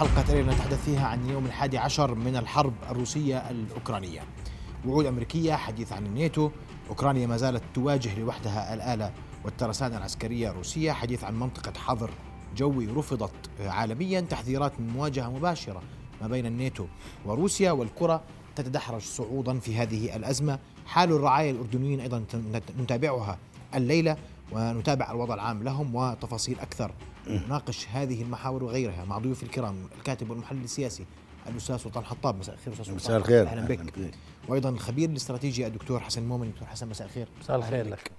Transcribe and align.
حلقة 0.00 0.32
الليلة 0.32 0.52
نتحدث 0.52 0.84
فيها 0.84 1.06
عن 1.06 1.24
اليوم 1.24 1.46
الحادي 1.46 1.78
عشر 1.78 2.14
من 2.14 2.36
الحرب 2.36 2.72
الروسية 2.90 3.50
الأوكرانية. 3.50 4.20
وعود 4.86 5.06
أمريكية 5.06 5.54
حديث 5.54 5.92
عن 5.92 6.06
الناتو. 6.06 6.50
أوكرانيا 6.88 7.26
ما 7.26 7.36
زالت 7.36 7.62
تواجه 7.74 8.18
لوحدها 8.18 8.74
الآلة 8.74 9.12
والترسانة 9.44 9.96
العسكرية 9.96 10.50
الروسية. 10.50 10.92
حديث 10.92 11.24
عن 11.24 11.40
منطقة 11.40 11.80
حظر 11.80 12.10
جوي 12.56 12.86
رفضت 12.86 13.32
عالميا 13.60 14.20
تحذيرات 14.20 14.80
من 14.80 14.88
مواجهة 14.88 15.30
مباشرة 15.30 15.82
ما 16.22 16.28
بين 16.28 16.46
الناتو 16.46 16.86
وروسيا 17.24 17.72
والكرة 17.72 18.22
تتدحرج 18.56 19.02
صعودا 19.02 19.58
في 19.58 19.76
هذه 19.76 20.16
الأزمة. 20.16 20.58
حال 20.86 21.12
الرعايا 21.12 21.50
الأردنيين 21.50 22.00
أيضا 22.00 22.24
نتابعها 22.80 23.38
الليلة. 23.74 24.16
ونتابع 24.52 25.10
الوضع 25.10 25.34
العام 25.34 25.62
لهم 25.62 25.94
وتفاصيل 25.94 26.60
أكثر. 26.60 26.94
نناقش 27.26 27.88
هذه 27.88 28.22
المحاور 28.22 28.64
وغيرها 28.64 29.04
مع 29.04 29.18
ضيوف 29.18 29.42
الكرام 29.42 29.88
الكاتب 29.98 30.30
والمحلل 30.30 30.64
السياسي 30.64 31.06
الأستاذ 31.46 31.76
سلطان 31.76 32.04
حطاب 32.04 32.38
مساء 32.38 32.54
الخير 32.54 32.72
أستاذ 32.72 32.94
مساء 32.94 33.16
الخير. 33.16 33.46
أهلا 33.46 33.66
بك. 33.66 34.14
وأيضا 34.48 34.68
الخبير 34.68 35.10
الاستراتيجي 35.10 35.66
الدكتور 35.66 36.00
حسن 36.00 36.28
مؤمن 36.28 36.50
دكتور 36.50 36.68
حسن 36.68 36.88
مساء 36.88 37.06
الخير. 37.06 37.28
مساء 37.40 37.56
الخير 37.56 37.88
لك. 37.88 38.12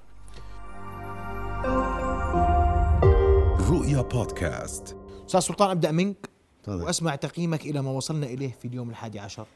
رؤيا 3.69 4.01
بودكاست. 4.01 4.97
أستاذ 5.25 5.39
سلطان 5.39 5.69
أبدأ 5.69 5.91
منك 5.91 6.29
طبعا. 6.63 6.83
وأسمع 6.83 7.15
تقييمك 7.15 7.65
إلى 7.65 7.81
ما 7.81 7.91
وصلنا 7.91 8.25
إليه 8.25 8.51
في 8.51 8.67
اليوم 8.67 8.89
الحادي 8.89 9.19
عشر. 9.19 9.47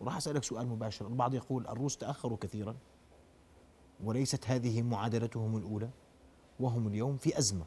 وراح 0.00 0.16
أسألك 0.16 0.44
سؤال 0.44 0.68
مباشر. 0.68 1.06
البعض 1.06 1.34
يقول 1.34 1.66
الروس 1.66 1.96
تأخروا 1.96 2.38
كثيرا 2.40 2.74
وليست 4.04 4.50
هذه 4.50 4.82
معادلتهم 4.82 5.56
الأولى. 5.56 5.88
وهم 6.60 6.88
اليوم 6.88 7.16
في 7.16 7.38
أزمة. 7.38 7.64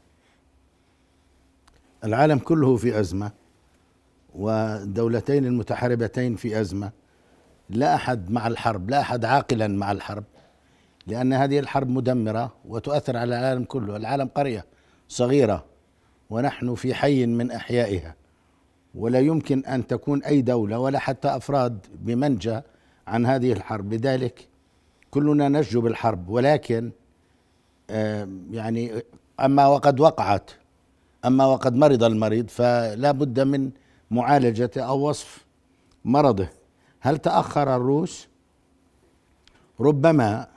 العالم 2.03 2.39
كله 2.39 2.75
في 2.75 2.99
أزمة 2.99 3.31
والدولتين 4.35 5.45
المتحاربتين 5.45 6.35
في 6.35 6.61
أزمة. 6.61 6.91
لا 7.69 7.95
أحد 7.95 8.31
مع 8.31 8.47
الحرب 8.47 8.89
لا 8.89 9.01
أحد 9.01 9.25
عاقلا 9.25 9.67
مع 9.67 9.91
الحرب 9.91 10.23
لأن 11.07 11.33
هذه 11.33 11.59
الحرب 11.59 11.89
مدمرة 11.89 12.53
وتؤثر 12.65 13.17
على 13.17 13.39
العالم 13.39 13.63
كله. 13.63 13.95
العالم 13.95 14.27
قرية 14.27 14.65
صغيرة 15.07 15.65
ونحن 16.29 16.75
في 16.75 16.93
حي 16.93 17.25
من 17.25 17.51
أحيائها. 17.51 18.15
ولا 18.95 19.19
يمكن 19.19 19.65
أن 19.65 19.87
تكون 19.87 20.23
أي 20.23 20.41
دولة 20.41 20.79
ولا 20.79 20.99
حتى 20.99 21.27
أفراد 21.27 21.85
بمنجى 21.95 22.61
عن 23.07 23.25
هذه 23.25 23.51
الحرب. 23.53 23.93
لذلك 23.93 24.47
كلنا 25.11 25.49
نشجو 25.49 25.81
بالحرب 25.81 26.29
ولكن 26.29 26.91
يعني 28.51 29.03
أما 29.39 29.67
وقد 29.67 29.99
وقعت 29.99 30.51
أما 31.25 31.45
وقد 31.45 31.75
مرض 31.75 32.03
المريض 32.03 32.49
فلا 32.49 33.11
بد 33.11 33.39
من 33.39 33.71
معالجة 34.11 34.71
أو 34.77 35.09
وصف 35.09 35.45
مرضه. 36.05 36.49
هل 36.99 37.17
تأخر 37.17 37.75
الروس؟ 37.75 38.27
ربما 39.79 40.47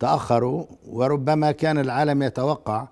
تأخروا 0.00 0.66
وربما 0.86 1.52
كان 1.52 1.78
العالم 1.78 2.22
يتوقع 2.22 2.88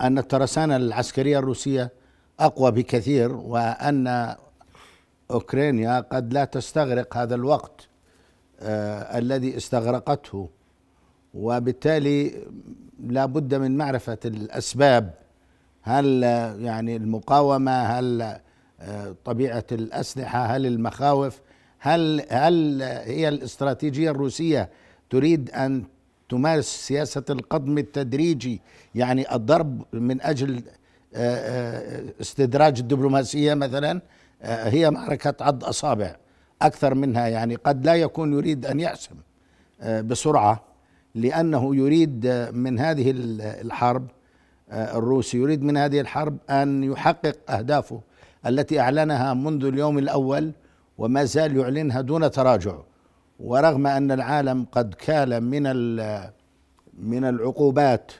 أن 0.00 0.18
الترسانة 0.18 0.76
العسكرية 0.76 1.38
الروسية 1.38 1.90
أقوى 2.40 2.70
بكثير 2.70 3.32
وأن 3.32 4.34
أوكرانيا 5.30 6.00
قد 6.00 6.32
لا 6.32 6.44
تستغرق 6.44 7.16
هذا 7.16 7.34
الوقت 7.34 7.88
آه 8.60 9.18
الذي 9.18 9.56
استغرقته. 9.56 10.48
وبالتالي 11.34 12.32
لا 13.06 13.26
بد 13.26 13.54
من 13.54 13.76
معرفة 13.76 14.18
الأسباب. 14.24 15.14
هل 15.82 16.22
يعني 16.60 16.96
المقاومة 16.96 17.82
هل 17.82 18.38
آه، 18.80 19.14
طبيعة 19.24 19.64
الأسلحة 19.72 20.46
هل 20.46 20.66
المخاوف 20.66 21.40
هل 21.78 22.22
هل 22.28 22.82
هي 22.82 23.28
الاستراتيجية 23.28 24.10
الروسية 24.10 24.70
تريد 25.10 25.50
أن 25.50 25.84
تمارس 26.28 26.66
سياسة 26.66 27.24
القضم 27.30 27.78
التدريجي 27.78 28.60
يعني 28.94 29.34
الضرب 29.34 29.82
من 29.92 30.22
أجل 30.22 30.62
آه، 31.14 31.36
آه، 31.36 32.04
استدراج 32.20 32.78
الدبلوماسية 32.78 33.54
مثلا؟ 33.54 34.00
هي 34.42 34.90
معركة 34.90 35.44
عض 35.44 35.64
أصابع. 35.64 36.16
أكثر 36.62 36.94
منها 36.94 37.26
يعني 37.28 37.54
قد 37.54 37.86
لا 37.86 37.94
يكون 37.94 38.32
يريد 38.32 38.66
أن 38.66 38.80
يحسم 38.80 39.14
بسرعة. 39.82 40.73
لأنه 41.14 41.76
يريد 41.76 42.26
من 42.52 42.78
هذه 42.78 43.10
الحرب 43.40 44.06
آه، 44.70 44.98
الروسي 44.98 45.38
يريد 45.38 45.62
من 45.62 45.76
هذه 45.76 46.00
الحرب 46.00 46.38
أن 46.50 46.84
يحقق 46.84 47.36
أهدافه 47.50 48.00
التي 48.46 48.80
أعلنها 48.80 49.34
منذ 49.34 49.64
اليوم 49.64 49.98
الأول 49.98 50.52
وما 50.98 51.24
زال 51.24 51.56
يعلنها 51.56 52.00
دون 52.00 52.30
تراجع. 52.30 52.76
ورغم 53.40 53.86
أن 53.86 54.12
العالم 54.12 54.66
قد 54.72 54.94
كال 54.94 55.40
من 55.40 55.62
من 56.98 57.24
العقوبات 57.24 58.12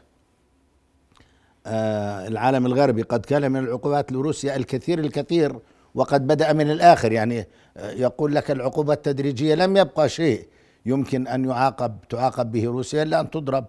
آه، 1.67 2.29
العالم 2.29 2.67
الغربي 2.67 3.03
قد 3.03 3.27
كال 3.27 3.51
من 3.51 3.61
العقوبات 3.61 4.13
لروسيا 4.13 4.57
الكثير 4.57 4.99
الكثير 4.99 5.59
وقد 5.95 6.27
بدأ 6.27 6.53
من 6.53 6.71
الآخر. 6.71 7.13
يعني 7.13 7.47
آه، 7.77 7.91
يقول 7.91 8.35
لك 8.35 8.51
العقوبة 8.51 8.93
التدريجية 8.93 9.55
لم 9.55 9.77
يبقى 9.77 10.09
شيء. 10.09 10.49
يمكن 10.87 11.27
أن 11.29 11.45
يعاقب 11.45 11.97
تعاقب 12.09 12.53
به 12.53 12.65
روسيا 12.67 13.03
إلا 13.03 13.21
أن 13.21 13.31
تضرب 13.31 13.65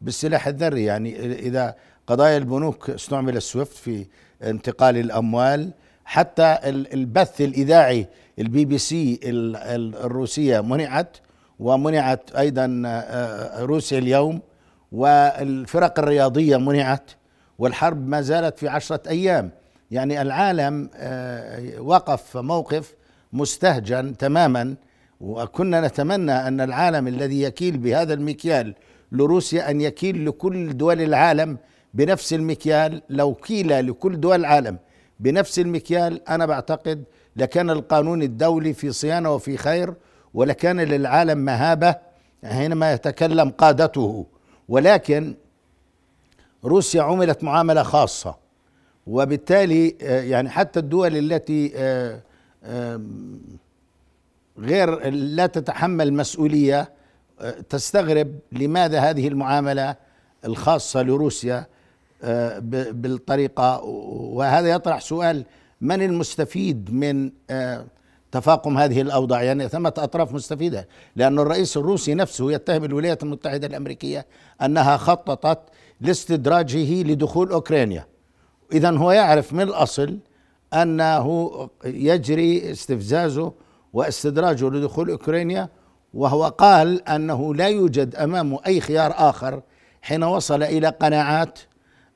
بالسلاح 0.00 0.46
الذري. 0.46 0.84
يعني 0.84 1.32
إذا 1.32 1.74
قضايا 2.06 2.36
البنوك 2.36 2.90
استعمل 2.90 3.36
السويفت 3.36 3.76
في 3.76 4.06
انتقال 4.42 4.96
الأموال 4.96 5.70
حتى 6.04 6.58
البث 6.64 7.40
الإذاعي 7.40 8.06
البي 8.38 8.64
بي 8.64 8.78
سي 8.78 9.20
الروسية 9.24 10.60
منعت 10.60 11.16
ومنعت 11.58 12.30
أيضا 12.36 12.82
آه، 12.86 13.62
روسيا 13.62 13.98
اليوم 13.98 14.40
والفرق 14.92 15.98
الرياضية 15.98 16.56
منعت 16.56 17.10
والحرب 17.58 18.08
ما 18.08 18.20
زالت 18.20 18.58
في 18.58 18.68
عشرة 18.68 19.00
أيام. 19.08 19.50
يعني 19.90 20.22
العالم 20.22 20.90
وقف 21.78 22.36
موقف 22.36 22.94
مستهجن 23.32 24.16
تماما 24.16 24.74
وكنا 25.20 25.80
نتمنى 25.80 26.32
أن 26.32 26.60
العالم 26.60 27.08
الذي 27.08 27.42
يكيل 27.42 27.78
بهذا 27.78 28.14
المكيال 28.14 28.74
لروسيا 29.12 29.70
أن 29.70 29.80
يكيل 29.80 30.26
لكل 30.26 30.76
دول 30.76 31.00
العالم 31.00 31.58
بنفس 31.94 32.32
المكيال. 32.32 33.02
لو 33.10 33.34
كيل 33.34 33.86
لكل 33.86 34.20
دول 34.20 34.40
العالم 34.40 34.78
بنفس 35.20 35.58
المكيال 35.58 36.28
أنا 36.28 36.46
بعتقد 36.46 37.04
لكان 37.36 37.70
القانون 37.70 38.22
الدولي 38.22 38.72
في 38.72 38.92
صيانة 38.92 39.34
وفي 39.34 39.56
خير 39.56 39.94
ولكان 40.34 40.80
للعالم 40.80 41.38
مهابة 41.38 41.96
حينما 42.44 42.92
يتكلم 42.92 43.50
قادته. 43.50 44.26
ولكن 44.68 45.34
روسيا 46.64 47.02
عملت 47.02 47.44
معاملة 47.44 47.82
خاصة 47.82 48.36
وبالتالي 49.06 49.96
آه، 50.02 50.20
يعني 50.20 50.48
حتى 50.50 50.80
الدول 50.80 51.16
التي 51.16 51.72
آه، 51.76 52.20
غير 54.58 55.10
لا 55.10 55.46
تتحمل 55.46 56.12
مسؤولية 56.12 56.92
آه، 57.40 57.50
تستغرب 57.50 58.38
لماذا 58.52 59.00
هذه 59.00 59.28
المعاملة 59.28 59.96
الخاصة 60.44 61.02
لروسيا 61.02 61.66
آه، 62.22 62.58
بالطريقة. 62.92 63.80
وهذا 63.84 64.68
يطرح 64.68 65.00
سؤال 65.00 65.44
من 65.80 66.02
المستفيد 66.02 66.94
من 66.94 67.30
آه، 67.50 67.84
تفاقم 68.32 68.78
هذه 68.78 69.00
الأوضاع؟ 69.00 69.42
يعني 69.42 69.68
ثمة 69.68 69.94
أطراف 69.98 70.34
مستفيدة 70.34 70.88
لأن 71.16 71.38
الرئيس 71.38 71.76
الروسي 71.76 72.14
نفسه 72.14 72.52
يتهم 72.52 72.84
الولايات 72.84 73.22
المتحدة 73.22 73.66
الأمريكية 73.66 74.26
أنها 74.62 74.96
خططت 74.96 75.58
لاستدراجه 76.00 77.02
لدخول 77.02 77.50
أوكرانيا. 77.52 78.06
اذا 78.72 78.90
هو 78.90 79.12
يعرف 79.12 79.52
من 79.52 79.60
الأصل 79.60 80.18
أنه 80.74 81.50
يجري 81.84 82.70
استفزازه 82.70 83.52
واستدراجه 83.92 84.68
لدخول 84.70 85.10
أوكرانيا 85.10 85.68
وهو 86.14 86.44
قال 86.44 87.08
أنه 87.08 87.54
لا 87.54 87.68
يوجد 87.68 88.14
امامه 88.14 88.60
أي 88.66 88.80
خيار 88.80 89.14
آخر 89.16 89.62
حين 90.02 90.24
وصل 90.24 90.62
إلى 90.62 90.88
قناعات 90.88 91.58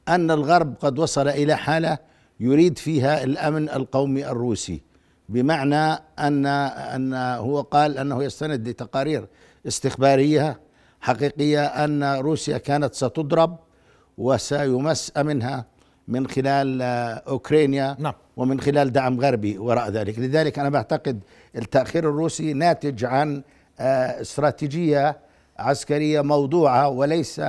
أن 0.09 0.31
الغرب 0.31 0.75
قد 0.81 0.99
وصل 0.99 1.29
إلى 1.29 1.57
حالة 1.57 1.99
يريد 2.41 2.79
فيها 2.79 3.25
الأمن 3.25 3.69
القومي 3.69 4.27
الروسي. 4.27 4.83
بمعنى 5.29 6.03
ان 6.19 6.47
أن 6.47 7.15
هو 7.15 7.61
قال 7.61 7.99
أنه 7.99 8.25
يستند 8.25 8.69
لتقارير 8.69 9.27
استخبارية 9.67 10.61
حقيقية 11.01 11.65
أن 11.65 12.05
روسيا 12.05 12.59
كانت 12.59 12.95
ستضرب 12.95 13.59
وسيمس 14.19 15.13
منها 15.17 15.67
من 16.13 16.27
خلال 16.27 16.83
أوكرانيا 17.29 17.97
نعم. 17.99 18.15
ومن 18.37 18.61
خلال 18.61 18.93
دعم 18.93 19.21
غربي 19.21 19.59
وراء 19.59 19.91
ذلك 19.91 20.19
لذلك 20.19 20.59
أنا 20.59 20.69
بعتقد 20.69 21.21
التأخير 21.57 22.09
الروسي 22.09 22.53
ناتج 22.53 23.05
عن 23.05 23.43
آه، 23.81 24.21
استراتيجية 24.21 25.19
عسكرية 25.59 26.21
موضوعة 26.21 26.89
وليس 26.89 27.41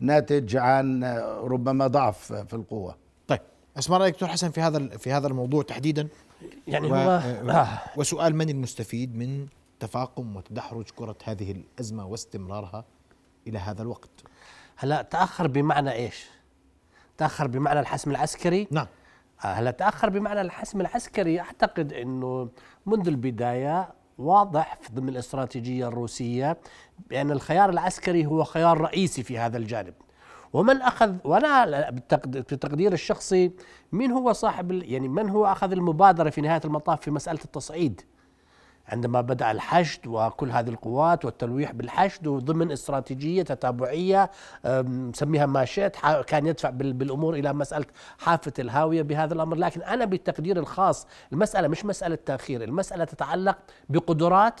ناتج 0.00 0.56
عن 0.56 1.04
ربما 1.42 1.86
ضعف 1.86 2.32
في 2.32 2.54
القوة 2.54 2.96
طيب 3.28 3.40
اسمع 3.78 3.96
رأيك 3.96 4.14
دكتور 4.14 4.28
حسن 4.28 4.50
في 4.50 4.60
هذا 4.60 4.88
في 4.88 5.12
هذا 5.12 5.26
الموضوع 5.26 5.62
تحديدا 5.62 6.08
يعني 6.68 6.86
و 6.86 6.94
هو 6.94 7.10
آه. 7.50 7.78
وسؤال 7.96 8.36
من 8.36 8.48
المستفيد 8.48 9.16
من 9.16 9.46
تفاقم 9.80 10.36
وتدحرج 10.36 10.84
كرة 10.96 11.16
هذه 11.24 11.52
الأزمة 11.52 12.06
واستمرارها 12.06 12.84
إلى 13.46 13.58
هذا 13.58 13.82
الوقت 13.82 14.10
هلا 14.76 15.02
تأخر 15.02 15.46
بمعنى 15.46 15.92
إيش؟ 15.92 16.26
تأخر 17.18 17.46
بمعنى 17.46 17.80
الحسم 17.80 18.10
العسكري؟ 18.10 18.68
نعم. 18.70 18.86
آه، 19.44 19.46
هلا 19.46 19.70
تأخر 19.70 20.10
بمعنى 20.10 20.40
الحسم 20.40 20.80
العسكري؟ 20.80 21.40
أعتقد 21.40 21.92
إنه 21.92 22.48
منذ 22.86 23.08
البداية 23.08 23.88
واضح 24.18 24.78
في 24.82 24.92
ضمن 24.92 25.08
الاستراتيجية 25.08 25.88
الروسية 25.88 26.58
بأن 27.10 27.30
الخيار 27.30 27.70
العسكري 27.70 28.26
هو 28.26 28.44
خيار 28.44 28.80
رئيسي 28.80 29.22
في 29.22 29.38
هذا 29.38 29.56
الجانب. 29.56 29.94
ومن 30.52 30.82
أخذ 30.82 31.14
وأنا 31.24 31.90
بتقدير 32.26 32.92
الشخصي 32.92 33.52
من 33.92 34.12
هو 34.12 34.32
صاحب 34.32 34.72
يعني 34.72 35.08
من 35.08 35.30
هو 35.30 35.46
أخذ 35.46 35.72
المبادرة 35.72 36.30
في 36.30 36.40
نهاية 36.40 36.60
المطاف 36.64 37.00
في 37.00 37.10
مسألة 37.10 37.40
التصعيد؟ 37.44 38.00
عندما 38.88 39.20
بدأ 39.20 39.50
الحشد 39.50 40.06
وكل 40.06 40.50
هذه 40.50 40.68
القوات 40.68 41.24
والتلويح 41.24 41.72
بالحشد 41.72 42.26
وضمن 42.26 42.72
استراتيجية 42.72 43.42
تتابعية 43.42 44.30
سميها 45.12 45.46
ما 45.46 45.64
شئت 45.64 45.96
كان 46.26 46.46
يدفع 46.46 46.70
بالأمور 46.70 47.34
إلى 47.34 47.52
مسألة 47.52 47.86
حافة 48.18 48.52
الهاوية 48.58 49.02
بهذا 49.02 49.34
الأمر. 49.34 49.56
لكن 49.56 49.82
أنا 49.82 50.04
بالتقدير 50.04 50.58
الخاص 50.58 51.06
المسألة 51.32 51.68
مش 51.68 51.84
مسألة 51.84 52.18
تأخير 52.26 52.62
المسألة 52.64 53.04
تتعلق 53.04 53.58
بقدرات 53.88 54.60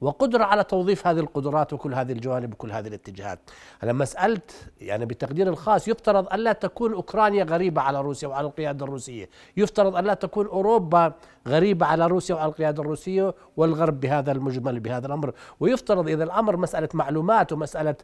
وقدرة 0.00 0.44
على 0.44 0.64
توظيف 0.64 1.06
هذه 1.06 1.20
القدرات 1.20 1.72
وكل 1.72 1.94
هذه 1.94 2.12
الجوانب 2.12 2.52
وكل 2.52 2.72
هذه 2.72 2.88
الاتجاهات. 2.88 3.38
أنا 3.82 3.92
مسألة 3.92 4.40
يعني 4.80 5.04
بالتقدير 5.06 5.48
الخاص 5.48 5.88
يفترض 5.88 6.28
أن 6.28 6.38
لا 6.38 6.52
تكون 6.52 6.92
أوكرانيا 6.92 7.44
غريبة 7.44 7.80
على 7.80 8.00
روسيا 8.00 8.28
وعلى 8.28 8.46
القيادة 8.46 8.84
الروسية. 8.84 9.28
يفترض 9.56 9.96
أن 9.96 10.04
لا 10.04 10.14
تكون 10.14 10.46
أوروبا 10.46 11.12
غريبة 11.48 11.86
على 11.86 12.06
روسيا 12.06 12.34
وعلى 12.34 12.48
القيادة 12.48 12.82
الروسية 12.82 13.34
والغرب 13.56 14.00
بهذا 14.00 14.32
المجمل 14.32 14.80
بهذا 14.80 15.06
الأمر. 15.06 15.32
ويفترض 15.60 16.08
إذا 16.08 16.24
الأمر 16.24 16.56
مسألة 16.56 16.88
معلومات 16.94 17.52
ومسألة 17.52 17.94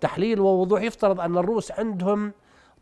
تحليل 0.00 0.40
ووضوح 0.40 0.82
يفترض 0.82 1.20
أن 1.20 1.38
الروس 1.38 1.72
عندهم 1.72 2.32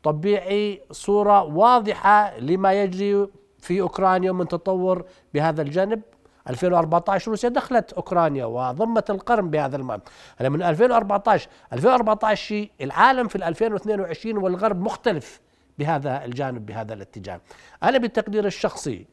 طبيعي 0.03 0.83
صورة 0.91 1.43
واضحة 1.43 2.39
لما 2.39 2.73
يجري 2.83 3.29
في 3.59 3.81
أوكرانيا 3.81 4.33
من 4.33 4.49
تطور 4.49 5.05
بهذا 5.35 5.63
الجانب. 5.63 6.03
2014 6.49 7.31
روسيا 7.31 7.49
دخلت 7.49 7.93
أوكرانيا 7.93 8.45
وضمت 8.45 9.11
القرم 9.11 9.51
بهذا 9.51 9.77
الماء. 9.77 10.01
هلا 10.37 10.49
من 10.49 10.63
2014 10.63 11.49
2014 11.73 12.67
العالم 12.81 13.29
في 13.29 13.49
2022 13.49 14.37
والغرب 14.37 14.81
مختلف 14.81 15.41
بهذا 15.79 16.25
الجانب 16.25 16.67
بهذا 16.67 16.95
الاتجاه. 16.95 17.41
أنا 17.83 17.99
بالتقدير 17.99 18.47
الشخصي 18.47 19.07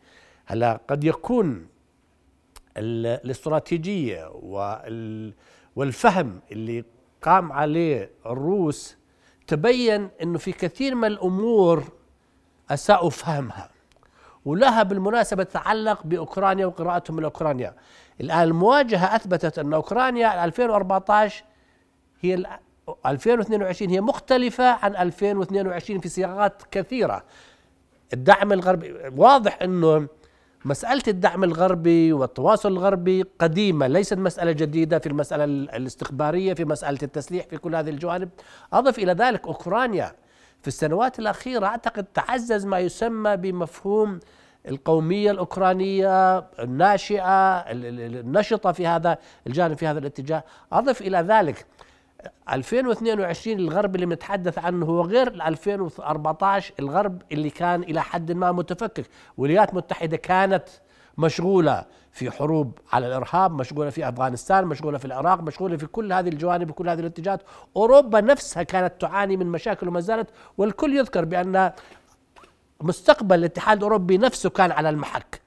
هلا 0.45 0.81
قد 0.87 1.03
يكون 1.03 1.67
الاستراتيجية 2.77 4.31
والفهم 5.75 6.41
اللي 6.51 6.83
قام 7.21 7.51
عليه 7.51 8.11
الروس 8.25 8.97
تبين 9.47 10.09
إنه 10.21 10.37
في 10.37 10.51
كثير 10.51 10.95
من 10.95 11.05
الأمور 11.07 11.83
اساءوا 12.69 13.09
فهمها 13.09 13.69
ولها 14.45 14.83
بالمناسبة 14.83 15.43
تتعلق 15.43 16.03
بأوكرانيا 16.03 16.65
وقراءتهم 16.65 17.19
لأوكرانيا 17.19 17.75
الآن 18.21 18.43
المواجهة 18.43 19.15
أثبتت 19.15 19.59
أن 19.59 19.73
أوكرانيا 19.73 20.45
2014 20.45 21.43
هي 22.21 22.45
2022 23.05 23.91
هي 23.91 24.01
مختلفة 24.01 24.63
عن 24.63 24.95
2022 24.95 25.99
في 25.99 26.09
صياغات 26.09 26.61
كثيرة. 26.71 27.23
الدعم 28.13 28.53
الغربي 28.53 28.93
واضح 29.17 29.59
أنه 29.61 30.07
مسألة 30.65 31.03
الدعم 31.07 31.43
الغربي 31.43 32.13
والتواصل 32.13 32.71
الغربي 32.71 33.23
قديمة 33.39 33.87
ليست 33.87 34.17
مسألة 34.17 34.51
جديدة 34.51 34.99
في 34.99 35.07
المسألة 35.07 35.43
الاستخبارية 35.43 36.53
في 36.53 36.65
مسألة 36.65 36.99
التسليح 37.03 37.45
في 37.45 37.57
كل 37.57 37.75
هذه 37.75 37.89
الجوانب. 37.89 38.29
أضف 38.73 38.99
إلى 38.99 39.11
ذلك 39.11 39.47
أوكرانيا 39.47 40.15
في 40.61 40.67
السنوات 40.67 41.19
الأخيرة 41.19 41.65
أعتقد 41.65 42.03
تعزز 42.03 42.65
ما 42.65 42.79
يسمى 42.79 43.37
بمفهوم 43.37 44.19
القومية 44.67 45.31
الأوكرانية 45.31 46.37
الناشئة 46.37 47.59
النشطة 47.71 48.71
في 48.71 48.87
هذا 48.87 49.17
الجانب 49.47 49.77
في 49.77 49.87
هذا 49.87 49.99
الاتجاه. 49.99 50.43
أضف 50.71 51.01
إلى 51.01 51.17
ذلك 51.17 51.65
2022 52.51 53.59
الغرب 53.59 53.95
اللي 53.95 54.05
بنتحدث 54.05 54.57
عنه 54.57 54.85
هو 54.85 55.01
غير 55.01 55.47
2014 55.47 56.73
الغرب 56.79 57.21
اللي 57.31 57.49
كان 57.49 57.83
إلى 57.83 58.01
حد 58.01 58.31
ما 58.31 58.51
متفكك. 58.51 59.05
الولايات 59.37 59.69
المتحدة 59.69 60.17
كانت 60.17 60.63
مشغولة 61.19 61.85
في 62.11 62.31
حروب 62.31 62.79
على 62.91 63.07
الإرهاب 63.07 63.51
مشغولة 63.51 63.89
في 63.89 64.09
أفغانستان 64.09 64.65
مشغولة 64.65 64.97
في 64.97 65.05
العراق 65.05 65.41
مشغولة 65.41 65.77
في 65.77 65.85
كل 65.85 66.13
هذه 66.13 66.29
الجوانب 66.29 66.69
وكل 66.69 66.89
هذه 66.89 66.99
الاتجاهات. 66.99 67.41
أوروبا 67.75 68.21
نفسها 68.21 68.63
كانت 68.63 68.93
تعاني 69.01 69.37
من 69.37 69.47
مشاكل 69.47 69.87
وما 69.87 69.99
زالت 69.99 70.29
والكل 70.57 70.97
يذكر 70.97 71.25
بأن 71.25 71.71
مستقبل 72.81 73.39
الاتحاد 73.39 73.77
الأوروبي 73.77 74.17
نفسه 74.17 74.49
كان 74.49 74.71
على 74.71 74.89
المحك. 74.89 75.41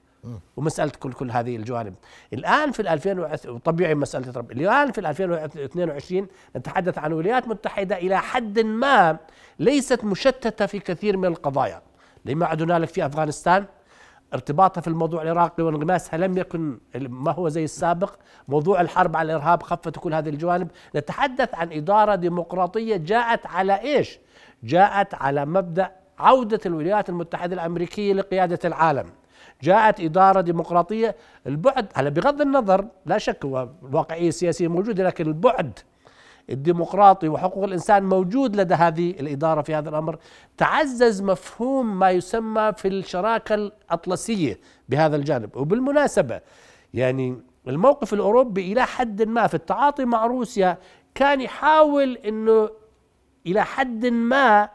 ومسألة 0.56 0.92
كل 1.00 1.12
كل 1.12 1.30
هذه 1.30 1.56
الجوانب. 1.56 1.94
الآن 2.32 2.72
في 2.72 2.92
2000 2.92 3.58
طبيعي 3.64 3.94
مسألة 3.94 4.32
رب 4.36 4.52
الآن 4.52 4.92
في 4.92 5.00
2022 5.00 6.26
نتحدث 6.56 6.98
عن 6.98 7.12
الولايات 7.12 7.44
المتحده 7.44 7.96
إلى 7.96 8.18
حد 8.18 8.58
ما 8.60 9.18
ليست 9.58 10.04
مشتتة 10.04 10.66
في 10.66 10.78
كثير 10.78 11.16
من 11.16 11.24
القضايا. 11.24 11.82
لما 12.24 12.46
عاد 12.46 12.62
هنالك 12.62 12.88
في 12.88 13.06
أفغانستان؟ 13.06 13.64
ارتباطها 14.34 14.80
في 14.80 14.88
الموضوع 14.88 15.22
العراقي 15.22 15.62
وانغماسها 15.62 16.18
لم 16.18 16.38
يكن 16.38 16.78
ما 16.94 17.32
هو 17.32 17.48
زي 17.48 17.64
السابق. 17.64 18.14
موضوع 18.48 18.80
الحرب 18.80 19.16
على 19.16 19.32
الإرهاب 19.32 19.62
خفت 19.62 19.98
كل 19.98 20.14
هذه 20.14 20.28
الجوانب. 20.28 20.68
نتحدث 20.96 21.54
عن 21.54 21.72
إدارة 21.72 22.14
ديمقراطية 22.14 22.96
جاءت 22.96 23.46
على 23.46 23.80
إيش؟ 23.80 24.18
جاءت 24.64 25.14
على 25.14 25.46
مبدأ 25.46 25.90
عودة 26.18 26.60
الولايات 26.66 27.08
المتحدة 27.08 27.54
الأمريكية 27.54 28.14
لقيادة 28.14 28.58
العالم. 28.64 29.06
جاءت 29.62 30.00
إدارة 30.00 30.40
ديمقراطية. 30.40 31.16
البعد 31.46 31.86
على 31.96 32.10
بغض 32.10 32.40
النظر 32.40 32.86
لا 33.06 33.18
شك 33.18 33.44
هو 33.44 33.68
الواقعية 33.82 34.28
السياسية 34.28 34.68
موجودة 34.68 35.04
لكن 35.04 35.26
البعد 35.26 35.78
الديمقراطي 36.50 37.28
وحقوق 37.28 37.64
الإنسان 37.64 38.02
موجود 38.02 38.56
لدى 38.56 38.74
هذه 38.74 39.10
الإدارة 39.10 39.62
في 39.62 39.74
هذا 39.74 39.88
الأمر 39.88 40.18
تعزز 40.56 41.22
مفهوم 41.22 41.98
ما 41.98 42.10
يسمى 42.10 42.72
في 42.76 42.88
الشراكة 42.88 43.54
الأطلسية 43.54 44.60
بهذا 44.88 45.16
الجانب. 45.16 45.56
وبالمناسبة 45.56 46.40
يعني 46.94 47.38
الموقف 47.68 48.14
الأوروبي 48.14 48.72
إلى 48.72 48.86
حد 48.86 49.22
ما 49.22 49.46
في 49.46 49.54
التعاطي 49.54 50.04
مع 50.04 50.26
روسيا 50.26 50.78
كان 51.14 51.40
يحاول 51.40 52.16
أنه 52.16 52.70
إلى 53.46 53.64
حد 53.64 54.06
ما 54.06 54.68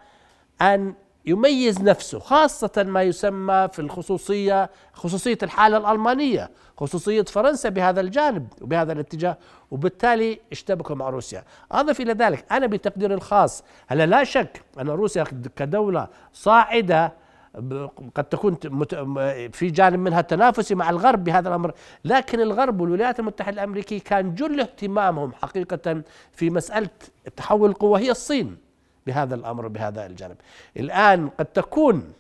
أن 0.61 0.93
يميز 1.27 1.81
نفسه 1.81 2.19
خاصة 2.19 2.85
ما 2.87 3.03
يسمى 3.03 3.67
في 3.73 3.79
الخصوصية 3.79 4.69
خصوصية 4.93 5.37
الحالة 5.43 5.77
الألمانية 5.77 6.49
خصوصية 6.77 7.23
فرنسا 7.23 7.69
بهذا 7.69 8.01
الجانب 8.01 8.47
وبهذا 8.61 8.93
الاتجاه 8.93 9.37
وبالتالي 9.71 10.39
اشتبكوا 10.51 10.95
مع 10.95 11.09
روسيا 11.09 11.43
أضف 11.71 12.01
إلى 12.01 12.13
ذلك 12.13 12.45
أنا 12.51 12.67
بتقديري 12.67 13.13
الخاص 13.13 13.63
هلا 13.87 14.05
لا 14.05 14.23
شك 14.23 14.61
أن 14.81 14.89
روسيا 14.89 15.23
كدولة 15.55 16.07
صاعدة 16.33 17.13
قد 18.15 18.23
تكون 18.23 18.55
في 19.51 19.69
جانب 19.69 19.99
منها 19.99 20.21
تنافسي 20.21 20.75
مع 20.75 20.89
الغرب 20.89 21.23
بهذا 21.23 21.49
الأمر، 21.49 21.71
لكن 22.05 22.39
الغرب 22.39 22.81
والولايات 22.81 23.19
المتحدة 23.19 23.53
الأمريكية 23.63 23.99
كان 23.99 24.35
جل 24.35 24.59
اهتمامهم 24.59 25.33
حقيقة 25.33 26.01
في 26.31 26.49
مسألة 26.49 26.89
تحول 27.35 27.69
القوة 27.69 27.99
هي 27.99 28.11
الصين. 28.11 28.66
بهذا 29.07 29.35
الأمر 29.35 29.67
بهذا 29.67 30.05
الجانب. 30.05 30.35
الآن 30.77 31.29
قد 31.29 31.45
تكون 31.45 32.13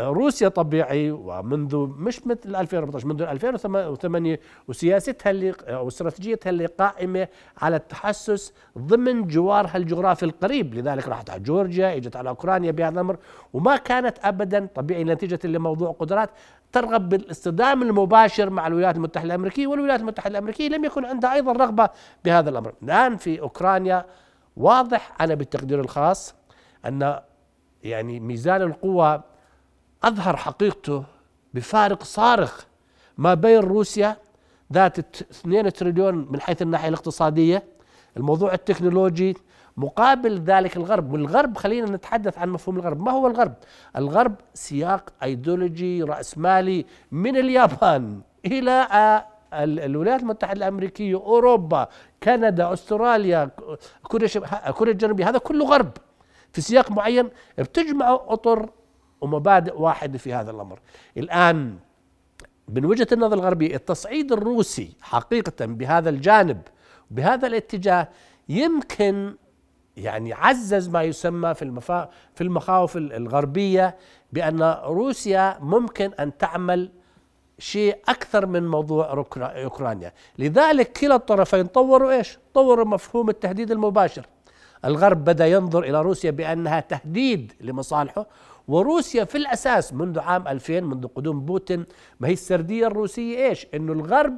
روسيا 0.00 0.48
طبيعي 0.48 1.10
ومنذ 1.10 1.76
مش 1.76 2.26
مثل 2.26 2.56
2014 2.56 3.06
منذ 3.06 3.22
2008 3.22 4.40
وسياستها 4.68 5.30
اللي 5.30 5.54
أو 5.68 5.88
استراتيجيتها 5.88 6.50
اللي 6.50 6.66
قائمة 6.66 7.28
على 7.58 7.76
التحسس 7.76 8.52
ضمن 8.78 9.26
جوارها 9.26 9.76
الجغرافي 9.76 10.22
القريب. 10.22 10.74
لذلك 10.74 11.08
راحت 11.08 11.30
على 11.30 11.40
جورجيا 11.40 11.96
إجت 11.96 12.16
على 12.16 12.28
أوكرانيا 12.28 12.70
بهذا 12.70 12.94
الأمر 12.94 13.16
وما 13.52 13.76
كانت 13.76 14.18
ابدا 14.24 14.68
طبيعي 14.74 15.04
نتيجة 15.04 15.38
لموضوع 15.44 15.96
قدرات 15.98 16.30
ترغب 16.72 17.08
بالاصطدام 17.08 17.82
المباشر 17.82 18.50
مع 18.50 18.66
الولايات 18.66 18.96
المتحدة 18.96 19.26
الأمريكية 19.26 19.66
والولايات 19.66 20.00
المتحدة 20.00 20.30
الأمريكية 20.30 20.68
لم 20.68 20.84
يكن 20.84 21.04
عندها 21.04 21.34
أيضا 21.34 21.52
رغبة 21.52 21.88
بهذا 22.24 22.50
الأمر. 22.50 22.72
الآن 22.82 23.16
في 23.16 23.40
أوكرانيا 23.40 24.04
واضح 24.56 25.12
أنا 25.20 25.34
بالتقدير 25.34 25.80
الخاص 25.80 26.34
أن 26.86 27.20
يعني 27.82 28.20
ميزان 28.20 28.62
القوى 28.62 29.22
أظهر 30.04 30.36
حقيقته 30.36 31.04
بفارق 31.54 32.02
صارخ 32.02 32.66
ما 33.18 33.34
بين 33.34 33.58
روسيا 33.60 34.16
ذات 34.72 34.98
2 34.98 35.72
تريليون 35.72 36.14
من 36.14 36.40
حيث 36.40 36.62
الناحية 36.62 36.88
الاقتصادية. 36.88 37.64
الموضوع 38.16 38.54
التكنولوجي 38.54 39.36
مقابل 39.76 40.40
ذلك 40.40 40.76
الغرب 40.76 41.12
والغرب 41.12 41.56
خلينا 41.56 41.90
نتحدث 41.90 42.38
عن 42.38 42.48
مفهوم 42.48 42.76
الغرب. 42.76 43.00
ما 43.00 43.12
هو 43.12 43.26
الغرب؟ 43.26 43.54
الغرب 43.96 44.34
سياق 44.54 45.12
ايديولوجي 45.22 46.02
رأسمالي 46.02 46.86
من 47.12 47.36
اليابان 47.36 48.20
آه، 48.68 49.26
الولايات 49.64 50.20
المتحدة 50.20 50.52
الأمريكية 50.52 51.14
أوروبا 51.14 51.88
كندا 52.22 52.72
أستراليا 52.72 53.50
كوريا 54.72 54.92
الجنوبية 54.92 55.28
هذا 55.28 55.38
كله 55.38 55.64
غرب. 55.64 55.90
في 56.52 56.60
سياق 56.60 56.90
معين 56.90 57.30
بتجمعوا 57.58 58.32
أطر 58.32 58.70
ومبادئ 59.20 59.80
واحدة 59.80 60.18
في 60.18 60.34
هذا 60.34 60.50
الأمر. 60.50 60.78
الآن 61.16 61.76
من 62.68 62.84
وجهة 62.84 63.08
النظر 63.12 63.36
الغربية 63.36 63.74
التصعيد 63.76 64.32
الروسي 64.32 64.92
حقيقة 65.00 65.66
بهذا 65.66 66.10
الجانب 66.10 66.60
بهذا 67.10 67.46
الاتجاه 67.46 68.08
يمكن 68.48 69.34
يعني 69.96 70.32
عزز 70.32 70.88
ما 70.88 71.02
يسمى 71.02 71.54
في 71.54 71.62
المفا 71.62 72.10
في 72.34 72.44
المخاوف 72.44 72.96
الغربية 72.96 73.96
بأن 74.32 74.62
روسيا 74.84 75.58
ممكن 75.60 76.12
أن 76.12 76.38
تعمل 76.38 76.90
شيء 77.58 77.96
أكثر 78.08 78.46
من 78.46 78.68
موضوع 78.68 79.24
أوكرانيا، 79.40 80.12
لذلك 80.38 80.92
كلا 80.92 81.14
الطرفين 81.14 81.66
طوروا 81.66 82.12
إيش؟ 82.12 82.38
طوروا 82.54 82.84
مفهوم 82.84 83.30
التهديد 83.30 83.70
المباشر. 83.70 84.26
الغرب 84.84 85.24
بدأ 85.24 85.46
ينظر 85.46 85.82
إلى 85.82 86.02
روسيا 86.02 86.30
بأنها 86.30 86.80
تهديد 86.80 87.52
لمصالحه 87.60 88.26
وروسيا 88.68 89.24
في 89.24 89.38
الأساس 89.38 89.92
منذ 89.92 90.18
عام 90.18 90.48
2000 90.48 90.80
منذ 90.80 91.06
قدوم 91.06 91.40
بوتين 91.40 91.84
ما 92.20 92.28
هي 92.28 92.32
السردية 92.32 92.86
الروسية 92.86 93.48
إيش؟ 93.48 93.66
إنه 93.74 93.92
الغرب 93.92 94.36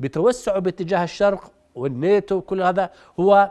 بتوسعه 0.00 0.58
باتجاه 0.58 1.04
الشرق 1.04 1.52
والناتو 1.74 2.34
وكل 2.34 2.62
هذا 2.62 2.90
هو 3.20 3.50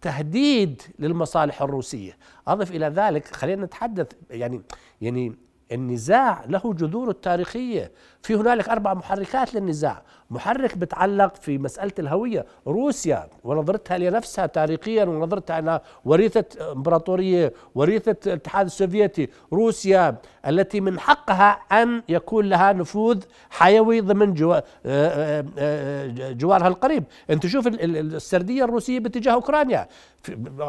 تهديد 0.00 0.82
للمصالح 0.98 1.62
الروسية 1.62 2.16
أضف 2.48 2.70
إلى 2.70 2.86
ذلك 2.86 3.26
خلينا 3.26 3.64
نتحدث 3.64 4.12
يعني 4.30 4.62
يعني 5.00 5.36
النزاع 5.72 6.44
له 6.48 6.74
جذور 6.78 7.10
التاريخية. 7.10 7.90
في 8.22 8.34
هنالك 8.34 8.68
أربع 8.68 8.94
محركات 8.94 9.54
للنزاع. 9.54 10.02
محرك 10.30 10.78
بتعلق 10.78 11.34
في 11.34 11.58
مسألة 11.58 11.92
الهوية. 11.98 12.46
روسيا 12.66 13.28
ونظرتها 13.44 13.98
لنفسها 13.98 14.46
تاريخيا 14.46 15.04
ونظرتها 15.04 15.58
أنها 15.58 15.80
وريثة 16.04 16.72
إمبراطورية 16.72 17.52
وريثة 17.74 18.16
الاتحاد 18.26 18.66
السوفيتي. 18.66 19.28
روسيا 19.52 20.16
التي 20.46 20.80
من 20.80 21.00
حقها 21.00 21.50
أن 21.50 22.02
يكون 22.08 22.48
لها 22.48 22.72
نفوذ 22.72 23.22
حيوي 23.50 24.00
ضمن. 24.00 24.42
آه، 24.42 24.62
آه، 24.86 25.44
آه، 25.58 26.32
جوارها 26.32 26.68
القريب. 26.68 27.04
أنت 27.30 27.46
شوف 27.46 27.66
السردية 27.66 28.64
الروسية 28.64 28.98
باتجاه 28.98 29.32
أوكرانيا. 29.32 29.88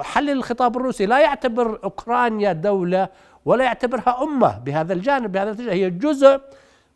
حل 0.01 0.29
الخطاب 0.29 0.77
الروسي. 0.77 1.05
لا 1.05 1.19
يعتبر 1.19 1.79
أوكرانيا 1.83 2.53
دولة 2.53 3.09
ولا 3.45 3.63
يعتبرها 3.63 4.23
أمة 4.23 4.57
بهذا 4.57 4.93
الجانب 4.93 5.31
بهذا 5.31 5.51
الاتجاه. 5.51 5.73
هي 5.73 5.89
جزء 5.89 6.41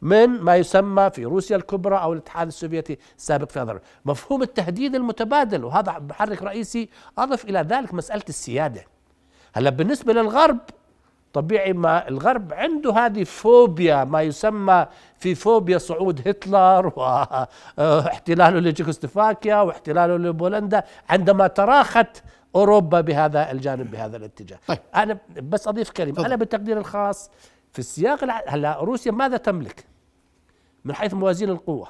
من 0.01 0.27
ما 0.27 0.56
يسمى 0.56 1.10
في 1.10 1.25
روسيا 1.25 1.56
الكبرى 1.56 1.98
أو 1.98 2.13
الاتحاد 2.13 2.48
السوفيتي 2.48 2.98
السابق 3.18 3.50
في 3.50 3.60
هذا 3.60 3.80
مفهوم 4.06 4.42
التهديد 4.42 4.96
المتبادل 4.96 5.66
وهذا 5.66 6.00
محرك 6.10 6.44
رئيسي 6.44 6.89
أضف 7.18 7.46
إلى 7.46 7.60
ذلك 7.60 7.94
مسألة 7.94 8.24
السيادة. 8.30 8.86
هلأ 9.54 9.70
بالنسبة 9.70 10.13
للغرب 10.13 10.58
طبيعي 11.34 11.74
ما 11.74 12.08
الغرب 12.08 12.54
عنده 12.54 12.94
هذه 12.94 13.24
فوبيا 13.24 14.04
ما 14.04 14.22
يسمى 14.22 14.86
في 15.20 15.36
فوبيا 15.36 15.77
صعود 15.77 16.27
هتلر 16.27 16.92
واحتلاله 17.77 18.60
لتشيكوسلوفاكيا 18.70 19.56
واحتلاله 19.56 20.18
لبولندا. 20.18 20.84
عندما 21.10 21.48
تراخت 21.48 22.24
أوروبا 22.58 23.02
بهذا 23.02 23.52
الجانب 23.52 23.92
بهذا 23.92 24.18
الاتجاه. 24.18 24.60
طيب. 24.68 24.80
أنا 24.96 25.20
بس 25.42 25.68
أضيف 25.68 25.90
كلمة. 25.90 26.16
طيب. 26.16 26.26
أنا 26.26 26.36
بالتقدير 26.36 26.78
الخاص 26.78 27.32
في 27.72 27.80
السياق 27.80 28.24
هلا 28.48 28.80
روسيا 28.80 29.12
ماذا 29.12 29.38
تملك؟ 29.38 29.88
من 30.86 30.96
حيث 30.96 31.14
موازين 31.14 31.50
القوة. 31.50 31.88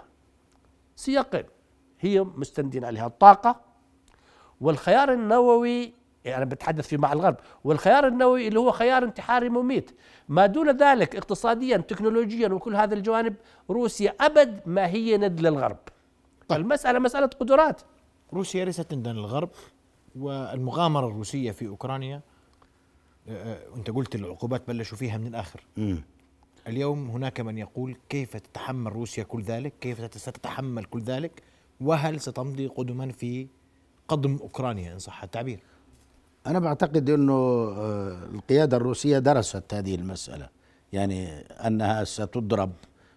سياقين. 0.95 1.43
هي 1.99 2.23
مستندين 2.23 2.85
عليها 2.85 3.07
الطاقة 3.07 3.61
والخيار 4.61 5.13
النووي 5.13 5.93
يعني 6.25 6.37
أنا 6.37 6.45
بتحدث 6.45 6.87
في 6.87 6.97
مع 6.97 7.13
الغرب 7.13 7.37
والخيار 7.63 8.07
النووي 8.07 8.47
اللي 8.47 8.59
هو 8.59 8.71
خيار 8.71 9.03
انتحاري 9.03 9.49
مميت. 9.49 9.91
ما 10.29 10.45
دون 10.45 10.77
ذلك 10.77 11.15
اقتصاديا 11.15 11.77
تكنولوجيا 11.77 12.47
وكل 12.47 12.75
هذه 12.75 12.93
الجوانب 12.93 13.35
روسيا 13.69 14.15
أبد 14.21 14.61
ما 14.65 14.87
هي 14.87 15.17
ند 15.17 15.39
للغرب. 15.39 15.77
طيب. 16.47 16.59
المسألة 16.59 16.99
مسألة 16.99 17.27
قدرات. 17.27 17.81
روسيا 18.33 18.65
ليست 18.65 18.93
ندا 18.93 19.13
للغرب. 19.13 19.49
والمغامرة 20.19 21.07
الروسية 21.07 21.51
في 21.51 21.67
أوكرانيا 21.67 22.21
آه، 23.29 23.53
آه، 23.53 23.75
أنت 23.75 23.89
قلت 23.89 24.15
العقوبات 24.15 24.67
بلشوا 24.67 24.97
فيها 24.97 25.17
من 25.17 25.27
الآخر. 25.27 25.63
م. 25.77 25.95
اليوم 26.67 27.09
هناك 27.09 27.39
من 27.39 27.57
يقول 27.57 27.97
كيف 28.09 28.37
تتحمل 28.37 28.93
روسيا 28.93 29.23
كل 29.23 29.41
ذلك؟ 29.41 29.73
كيف 29.81 30.17
ستتحمل 30.17 30.85
كل 30.85 31.01
ذلك؟ 31.01 31.43
وهل 31.81 32.21
ستمضي 32.21 32.67
قدما 32.67 33.11
في 33.11 33.47
قضم 34.07 34.37
أوكرانيا 34.41 34.93
إن 34.93 34.99
صح 34.99 35.23
التعبير؟ 35.23 35.59
أنا 36.47 36.59
بعتقد 36.59 37.09
أنه 37.09 37.33
آه، 37.33 38.25
القيادة 38.33 38.77
الروسية 38.77 39.19
درست 39.19 39.73
هذه 39.73 39.95
المسألة 39.95 40.49
يعني 40.93 41.27
أنها 41.39 42.03
ستضرب 42.03 42.71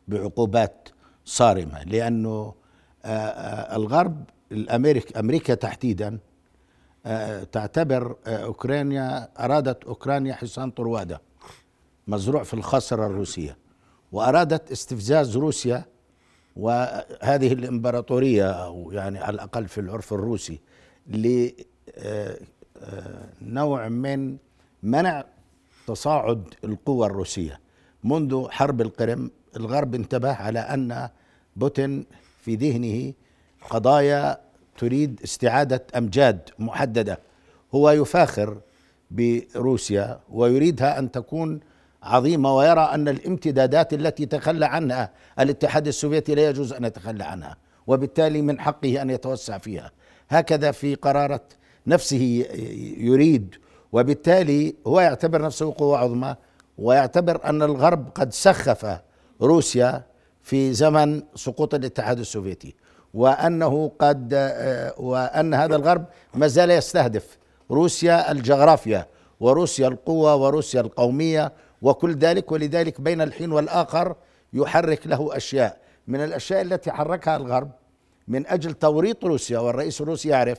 بعقوبات 0.09 0.89
صارمة 1.25 1.83
لأنه 1.83 2.55
الغرب 3.77 4.25
الأمريكا 4.53 5.21
أمريكا 5.21 5.55
تحديدا 5.55 6.19
تعتبر 7.53 8.17
آه، 8.27 8.45
أوكرانيا 8.45 9.29
أرادت 9.45 9.85
أوكرانيا 9.85 10.35
حصان 10.35 10.71
طروادة 10.71 11.21
مزروع 12.07 12.43
في 12.43 12.55
الخصرة 12.55 13.07
الروسية 13.07 13.57
وأرادت 14.13 14.73
استفزاز 14.73 15.37
روسيا 15.37 15.85
وهذه 16.57 17.53
الإمبراطورية 17.53 18.51
أو 18.51 18.93
يعني 18.93 19.19
على 19.19 19.35
الأقل 19.35 19.69
في 19.69 19.81
العرف 19.81 20.13
الروسي 20.13 20.61
لنوع 23.43 23.89
من 23.89 24.37
منع 24.83 25.25
تصاعد 25.87 26.55
القوى 26.65 27.07
الروسية 27.07 27.61
منذ 28.05 28.49
حرب 28.51 28.81
القرم. 28.81 29.31
الغرب 29.57 29.95
انتبه 29.95 30.33
على 30.33 30.59
أن 30.59 31.09
بوتين 31.57 32.07
في 32.41 32.55
ذهنه 32.55 33.13
قضايا 33.71 34.41
تريد 34.81 35.21
استعادة 35.25 35.83
أمجاد 35.97 36.41
محددة. 36.59 37.19
هو 37.75 37.91
يفاخر 37.91 38.57
بروسيا 39.11 40.21
ويريدها 40.31 40.99
أن 40.99 41.11
تكون 41.11 41.61
عظيمة 42.03 42.57
ويرى 42.57 42.81
أن 42.81 43.09
الامتدادات 43.09 43.95
التي 43.95 44.27
تخلى 44.27 44.67
عنها 44.67 45.11
الاتحاد 45.41 45.87
السوفيتي 45.87 46.35
لا 46.35 46.49
يجوز 46.49 46.73
أن 46.73 46.85
يتخلى 46.85 47.25
عنها 47.25 47.57
وبالتالي 47.87 48.43
من 48.43 48.61
حقه 48.61 49.03
أن 49.03 49.11
يتوسع 49.11 49.59
فيها. 49.59 49.91
هكذا 50.29 50.71
في 50.71 50.95
قرارة 50.95 51.41
نفسه 51.87 52.47
يريد 52.99 53.55
وبالتالي 53.93 54.75
هو 54.87 55.01
يعتبر 55.01 55.43
نفسه 55.43 55.75
قوة 55.79 55.99
عظمى 55.99 56.37
ويعتبر 56.79 57.45
أن 57.45 57.63
الغرب 57.63 58.09
قد 58.15 58.33
سخف 58.33 59.01
روسيا 59.43 60.05
في 60.43 60.73
زمن 60.73 61.23
سقوط 61.35 61.75
الاتحاد 61.75 62.19
السوفيتي. 62.19 62.75
وأنه 63.15 63.93
قد 63.99 64.35
وأن 64.99 65.55
هذا 65.55 65.77
الغرب 65.77 66.05
ما 66.35 66.47
زال 66.47 66.71
يستهدف 66.71 67.39
روسيا 67.71 68.33
الجغرافيا 68.33 69.07
وروسيا 69.41 69.89
القوة 69.89 70.37
وروسيا 70.37 70.81
القومية 70.81 71.53
وكل 71.83 72.15
ذلك 72.15 72.53
ولذلك 72.53 73.01
بين 73.01 73.21
الحين 73.21 73.53
والآخر 73.53 74.15
يحرك 74.53 75.07
له 75.07 75.37
أشياء. 75.37 75.77
من 76.07 76.25
الأشياء 76.25 76.63
التي 76.63 76.93
حركها 76.93 77.37
الغرب 77.37 77.71
من 78.29 78.47
أجل 78.47 78.73
توريط 78.73 79.25
روسيا 79.25 79.59
والرئيس 79.59 80.01
الروسي 80.01 80.29
يعرف 80.29 80.59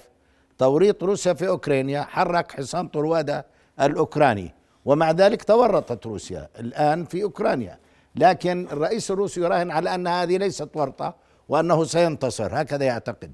توريط 0.58 1.04
روسيا 1.04 1.34
في 1.34 1.48
أوكرانيا 1.48 2.02
حرك 2.02 2.52
حصان 2.52 2.88
طروادة 2.88 3.46
الأوكراني. 3.82 4.54
ومع 4.86 5.12
ذلك 5.12 5.44
تورطت 5.44 6.06
روسيا 6.06 6.50
الآن 6.60 7.06
في 7.06 7.24
أوكرانيا. 7.24 7.80
لكن 8.16 8.68
الرئيس 8.72 9.12
الروسي 9.12 9.42
يراهن 9.42 9.72
على 9.72 9.96
أن 9.96 10.08
هذه 10.08 10.38
ليست 10.38 10.70
ورطة 10.76 11.16
وأنه 11.52 11.84
سينتصر 11.84 12.50
هكذا 12.62 12.86
يعتقد. 12.86 13.32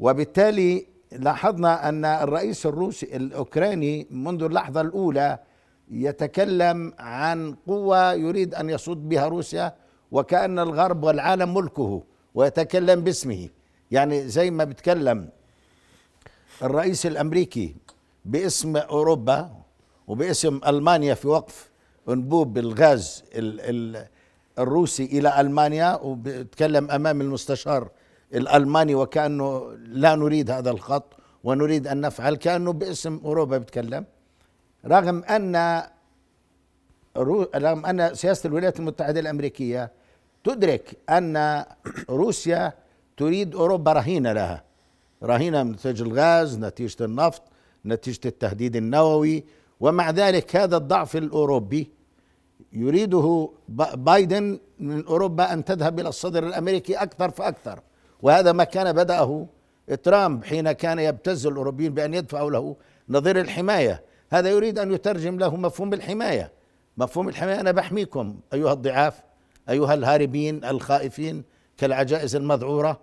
وبالتالي 0.00 0.86
لاحظنا 1.12 1.88
أن 1.88 2.04
الرئيس 2.04 2.66
الروسي 2.66 3.16
الأوكراني 3.16 4.06
منذ 4.10 4.42
اللحظة 4.42 4.80
الأولى 4.80 5.38
يتكلم 5.90 6.92
عن 6.98 7.54
قوة 7.66 8.12
يريد 8.12 8.54
أن 8.54 8.70
يصد 8.70 9.08
بها 9.08 9.26
روسيا 9.28 9.74
وكأن 10.12 10.58
الغرب 10.58 11.04
والعالم 11.04 11.54
ملكه 11.54 12.02
ويتكلم 12.34 13.00
باسمه. 13.00 13.48
يعني 13.90 14.28
زي 14.28 14.50
ما 14.50 14.64
بيتكلم 14.64 15.28
الرئيس 16.62 17.06
الأمريكي 17.06 17.76
باسم 18.24 18.76
أوروبا 18.76 19.50
وباسم 20.06 20.60
ألمانيا 20.66 21.14
في 21.14 21.28
وقف 21.28 21.70
أنبوب 22.08 22.58
الغاز 22.58 23.24
الروسي 24.58 25.04
إلى 25.04 25.40
ألمانيا 25.40 26.00
وبتكلم 26.02 26.90
أمام 26.90 27.20
المستشار 27.20 27.88
الألماني 28.34 28.94
وكأنه 28.94 29.72
لا 29.76 30.14
نريد 30.14 30.50
هذا 30.50 30.70
الخط 30.70 31.12
ونريد 31.44 31.86
أن 31.86 32.00
نفعل 32.00 32.36
كأنه 32.36 32.72
باسم 32.72 33.20
أوروبا 33.24 33.58
بيتكلم. 33.58 34.04
رغم 34.86 35.24
أن 35.24 35.82
رغم 37.16 37.86
أن 37.86 38.14
سياسة 38.14 38.46
الولايات 38.46 38.80
المتحدة 38.80 39.20
الأمريكية 39.20 39.92
تدرك 40.44 40.96
أن 41.10 41.64
روسيا 42.10 42.72
تريد 43.16 43.54
أوروبا 43.54 43.92
رهينة 43.92 44.32
لها. 44.32 44.64
رهينة 45.22 45.62
من 45.62 45.72
نتيجه 45.72 46.02
الغاز 46.02 46.58
نتيجة 46.58 47.04
النفط 47.04 47.42
نتيجة 47.86 48.20
التهديد 48.28 48.76
النووي 48.76 49.44
ومع 49.80 50.10
ذلك 50.10 50.56
هذا 50.56 50.76
الضعف 50.76 51.16
الأوروبي 51.16 51.90
يريده 52.74 53.50
بايدن 53.94 54.60
من 54.78 55.06
أوروبا 55.06 55.52
أن 55.52 55.64
تذهب 55.64 56.00
إلى 56.00 56.08
الصدر 56.08 56.46
الأمريكي 56.46 56.94
أكثر 56.94 57.30
فأكثر. 57.30 57.80
وهذا 58.22 58.52
ما 58.52 58.64
كان 58.64 58.92
بدأه 58.92 59.46
ترامب 60.02 60.44
حين 60.44 60.72
كان 60.72 60.98
يبتز 60.98 61.46
الأوروبيين 61.46 61.94
بأن 61.94 62.14
يدفعوا 62.14 62.50
له 62.50 62.76
نظير 63.08 63.40
الحماية. 63.40 64.02
هذا 64.30 64.50
يريد 64.50 64.78
أن 64.78 64.92
يترجم 64.92 65.38
له 65.38 65.56
مفهوم 65.56 65.92
الحماية. 65.94 66.52
مفهوم 66.96 67.28
الحماية 67.28 67.60
أنا 67.60 67.72
بحميكم 67.72 68.36
أيها 68.52 68.72
الضعاف 68.72 69.22
أيها 69.68 69.94
الهاربين 69.94 70.64
الخائفين 70.64 71.44
كالعجائز 71.76 72.36
المذعورة. 72.36 73.00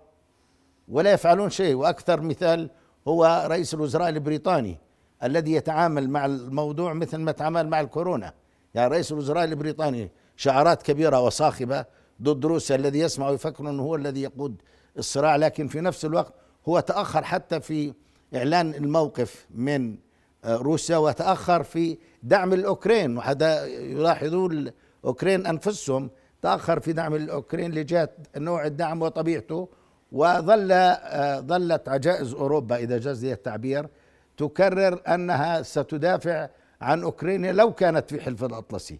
ولا 0.88 1.12
يفعلون 1.12 1.50
شيء. 1.50 1.74
وأكثر 1.74 2.20
مثال 2.20 2.70
هو 3.08 3.46
رئيس 3.50 3.74
الوزراء 3.74 4.08
البريطاني 4.08 4.78
الذي 5.22 5.52
يتعامل 5.52 6.10
مع 6.10 6.26
الموضوع 6.26 6.92
مثل 6.92 7.18
ما 7.18 7.32
تعامل 7.32 7.68
مع 7.68 7.80
الكورونا. 7.80 8.32
يعني 8.74 8.90
رئيس 8.90 9.12
الوزراء 9.12 9.44
البريطاني 9.44 10.10
شعارات 10.36 10.82
كبيرة 10.82 11.20
وصاخبة 11.20 11.84
ضد 12.22 12.46
روسيا 12.46 12.76
الذي 12.76 12.98
يسمع 12.98 13.28
ويفكر 13.28 13.70
أنه 13.70 13.82
هو 13.82 13.94
الذي 13.94 14.22
يقود 14.22 14.62
الصراع 14.98 15.36
لكن 15.36 15.68
في 15.68 15.80
نفس 15.80 16.04
الوقت 16.04 16.34
هو 16.68 16.80
تأخر 16.80 17.22
حتى 17.24 17.60
في 17.60 17.92
إعلان 18.34 18.74
الموقف 18.74 19.46
من 19.54 19.96
آه، 20.44 20.56
روسيا 20.56 20.96
وتأخر 20.96 21.62
في 21.62 21.98
دعم 22.22 22.52
الأوكرين 22.52 23.16
وهذا 23.16 23.66
يلاحظون 23.66 24.72
الأوكرين 25.02 25.46
أنفسهم 25.46 26.10
تأخر 26.42 26.80
في 26.80 26.92
دعم 26.92 27.14
الأوكرين 27.14 27.72
لجهة 27.72 28.08
نوع 28.36 28.66
الدعم 28.66 29.02
وطبيعته 29.02 29.68
وظل 30.12 30.72
آه، 30.72 31.40
ظلت 31.40 31.88
عجائز 31.88 32.34
أوروبا 32.34 32.76
إذا 32.76 32.98
جاز 32.98 33.24
لي 33.24 33.32
التعبير 33.32 33.88
تكرر 34.36 35.00
أنها 35.08 35.62
ستدافع 35.62 36.48
عن 36.82 37.02
أوكرانيا 37.02 37.52
لو 37.52 37.72
كانت 37.72 38.10
في 38.10 38.20
حلف 38.20 38.44
الأطلسي. 38.44 38.98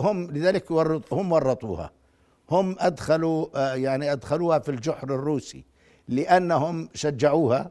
هم 0.00 0.30
لذلك 0.30 0.72
هم 1.12 1.32
ورطوها. 1.32 1.90
هم 2.50 2.76
أدخلوا 2.78 3.46
آه، 3.54 3.74
يعني 3.74 4.12
أدخلوها 4.12 4.58
في 4.58 4.68
الجحر 4.68 5.14
الروسي 5.14 5.64
لأنهم 6.08 6.88
شجعوها 6.94 7.70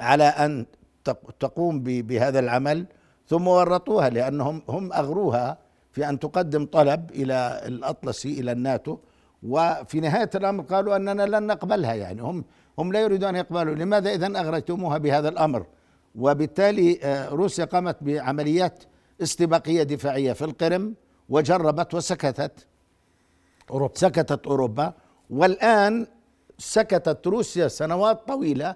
على 0.00 0.24
أن 0.24 0.66
تق- 1.04 1.30
تقوم 1.40 1.80
بهذا 1.82 2.38
العمل 2.38 2.86
ثم 3.28 3.48
ورطوها 3.48 4.08
لانهم 4.10 4.62
هم 4.68 4.92
أغروها 4.92 5.58
في 5.92 6.08
أن 6.08 6.18
تقدم 6.18 6.66
طلب 6.66 7.10
إلى 7.10 7.60
الأطلسي 7.66 8.40
إلى 8.40 8.52
الناتو. 8.52 8.98
وفي 9.42 10.00
نهاية 10.00 10.30
الأمر 10.34 10.64
قالوا 10.64 10.96
أننا 10.96 11.22
لن 11.22 11.46
نقبلها 11.46 11.94
يعني. 11.94 12.22
هم 12.22 12.44
هم 12.78 12.92
لا 12.92 13.00
يريدون 13.00 13.28
ان 13.28 13.36
يقبلوا. 13.36 13.74
لماذا 13.74 14.10
اذا 14.10 14.40
أغريتموها 14.40 14.98
بهذا 14.98 15.28
الأمر؟ 15.28 15.66
وبالتالي 16.16 17.00
آه، 17.02 17.28
روسيا 17.28 17.64
قامت 17.64 17.96
بعمليات 18.00 18.84
استباقية 19.22 19.82
دفاعية 19.82 20.32
في 20.32 20.44
القرم 20.44 20.94
وجربت 21.28 21.94
وسكتت. 21.94 22.66
أوروبا. 23.70 23.94
سكتت 23.94 24.46
أوروبا. 24.46 24.92
والآن 25.30 26.06
سكتت 26.58 27.26
روسيا 27.26 27.68
سنوات 27.68 28.28
طويلة 28.28 28.74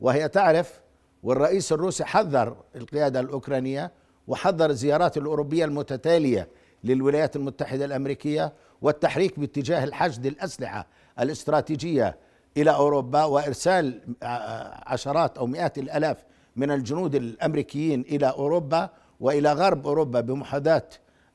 وهي 0.00 0.28
تعرف 0.28 0.80
والرئيس 1.22 1.72
الروسي 1.72 2.04
حذر 2.04 2.56
القيادة 2.76 3.20
الأوكرانية 3.20 3.92
وحذر 4.28 4.70
الزيارات 4.70 5.16
الأوروبية 5.16 5.64
المتتالية 5.64 6.48
للولايات 6.84 7.36
المتحدة 7.36 7.84
الأمريكية 7.84 8.52
والتحريك 8.82 9.38
باتجاه 9.40 9.84
الحشد 9.84 10.26
الأسلحة 10.26 10.86
الاستراتيجية 11.20 12.16
إلى 12.56 12.70
أوروبا 12.70 13.24
وإرسال 13.24 14.00
ع- 14.22 14.92
عشرات 14.92 15.38
أو 15.38 15.46
مئات 15.46 15.78
الآلاف 15.78 16.16
من 16.60 16.70
الجنود 16.70 17.14
الأمريكيين 17.14 18.00
إلى 18.00 18.26
أوروبا 18.26 18.90
وإلى 19.20 19.52
غرب 19.52 19.86
أوروبا 19.86 20.20
بمحاذاة 20.20 20.88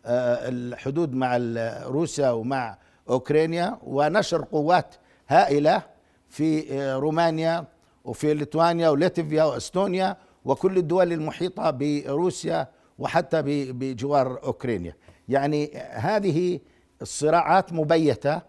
آه، 0.06 0.50
الحدود 0.50 1.14
مع 1.14 1.38
روسيا 1.86 2.30
ومع 2.30 2.78
أوكرانيا 3.10 3.80
ونشر 3.84 4.46
قوات 4.52 4.96
هائلة 5.28 5.82
في 6.30 6.74
آه، 6.74 6.96
رومانيا 6.96 7.66
وفي 8.04 8.34
ليتوانيا 8.34 8.90
ولاتفيا 8.90 9.44
وإستونيا 9.44 10.18
وكل 10.46 10.78
الدول 10.78 11.14
المحيطة 11.14 11.70
بروسيا 11.70 12.68
وحتى 13.00 13.42
بجوار 13.72 14.44
أوكرانيا. 14.44 14.96
يعني 15.30 15.78
هذه 15.92 16.60
الصراعات 17.02 17.74
مبيتة 17.74 18.42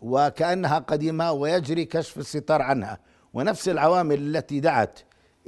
وكأنها 0.00 0.78
قديمة 0.78 1.32
ويجري 1.32 1.84
كشف 1.84 2.18
الستار 2.18 2.62
عنها. 2.62 2.98
ونفس 3.34 3.68
العوامل 3.68 4.36
التي 4.36 4.60
دعت 4.60 4.98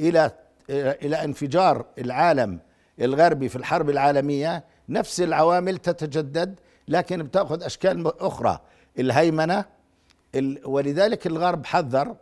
إلى 0.01 0.31
إلى 0.71 1.25
انفجار 1.25 1.85
العالم 1.99 2.61
الغربي 3.01 3.49
في 3.49 3.57
الحرب 3.57 3.91
العالمية 3.91 4.65
نفس 4.89 5.21
العوامل 5.21 5.79
تتجدد 5.79 6.61
لكن 6.89 7.23
بتأخذ 7.23 7.63
أشكال 7.63 8.21
أخرى. 8.21 8.61
الهيمنة 8.99 9.65
ال- 10.35 10.61
ولذلك 10.65 11.27
الغرب 11.27 11.67
حذر 11.67 12.17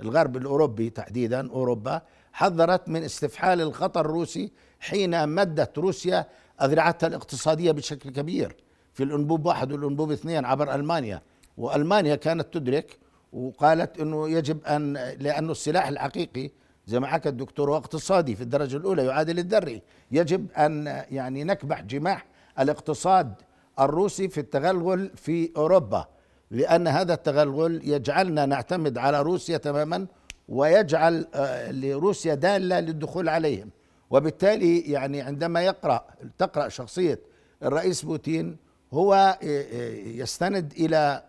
الغرب 0.00 0.36
الأوروبي 0.36 0.90
تحديدا 0.90 1.50
أوروبا 1.50 2.02
حذرت 2.32 2.88
من 2.88 3.02
استفحال 3.04 3.60
الخطر 3.60 4.00
الروسي 4.00 4.52
حين 4.80 5.28
مدت 5.28 5.78
روسيا 5.78 6.26
أذرعتها 6.62 7.06
الاقتصادية 7.06 7.70
بشكل 7.72 8.10
كبير. 8.10 8.56
في 8.92 9.02
الأنبوب 9.02 9.46
واحد 9.46 9.72
والأنبوب 9.72 10.10
اثنين 10.12 10.44
عبر 10.44 10.74
ألمانيا. 10.74 11.22
وألمانيا 11.56 12.14
كانت 12.14 12.54
تدرك 12.54 12.98
وقالت 13.32 14.00
إنه 14.00 14.28
يجب 14.30 14.64
أن 14.64 14.92
لأنه 15.20 15.52
السلاح 15.52 15.88
الحقيقي 15.88 16.50
زي 16.88 17.00
ما 17.00 17.06
حكى 17.06 17.28
الدكتور 17.28 17.70
هو 17.70 17.76
اقتصادي 17.76 18.36
في 18.36 18.42
الدرجة 18.42 18.76
الأولى 18.76 19.04
يعادل 19.04 19.38
الذري 19.38 19.82
يجب 20.10 20.52
أن 20.52 21.04
يعني 21.10 21.44
نكبح 21.44 21.82
جماح 21.82 22.26
الاقتصاد 22.58 23.34
الروسي 23.80 24.28
في 24.28 24.40
التغلغل 24.40 25.10
في 25.16 25.50
أوروبا 25.56 26.06
لأن 26.50 26.88
هذا 26.88 27.14
التغلغل 27.14 27.80
يجعلنا 27.84 28.46
نعتمد 28.46 28.98
على 28.98 29.22
روسيا 29.22 29.56
تماما 29.56 30.06
ويجعل 30.48 31.26
آه، 31.34 31.72
لروسيا 31.72 32.34
دالة 32.34 32.80
للدخول 32.80 33.28
عليهم. 33.28 33.70
وبالتالي 34.10 34.80
يعني 34.80 35.20
عندما 35.20 35.62
يقرأ 35.62 36.06
تقرأ 36.38 36.68
شخصية 36.68 37.20
الرئيس 37.62 38.02
بوتين 38.02 38.56
هو 38.92 39.14
آه، 39.14 39.36
آه، 39.42 39.90
يستند 40.06 40.72
إلى 40.72 41.24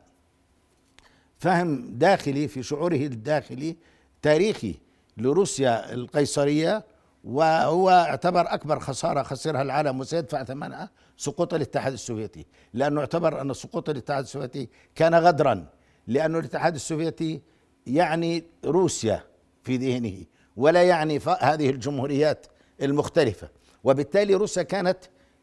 فهم 1.37 1.89
داخلي 1.97 2.47
في 2.47 2.63
شعوره 2.63 2.95
الداخلي 2.95 3.75
تاريخي. 4.21 4.75
لروسيا 5.19 5.93
القيصرية 5.93 6.85
وهو 7.23 7.89
اعتبر 7.89 8.53
أكبر 8.53 8.79
خسارة 8.79 9.23
خسرها 9.23 9.61
العالم 9.61 9.99
وسيدفع 9.99 10.43
ثمنها 10.43 10.89
سقوط 11.17 11.53
الاتحاد 11.53 11.93
السوفيتي. 11.93 12.45
لأنه 12.73 13.01
اعتبر 13.01 13.41
أن 13.41 13.53
سقوط 13.53 13.89
الاتحاد 13.89 14.23
السوفيتي 14.23 14.69
كان 14.95 15.15
غدرا 15.15 15.65
لأنه 16.07 16.39
الاتحاد 16.39 16.75
السوفيتي 16.75 17.41
يعني 17.87 18.43
روسيا 18.65 19.23
في 19.63 19.77
ذهنه 19.77 20.25
ولا 20.57 20.83
يعني 20.83 21.19
هذه 21.41 21.69
الجمهوريات 21.69 22.45
المختلفة. 22.81 23.49
وبالتالي 23.83 24.33
روسيا 24.33 24.63
كانت 24.63 24.97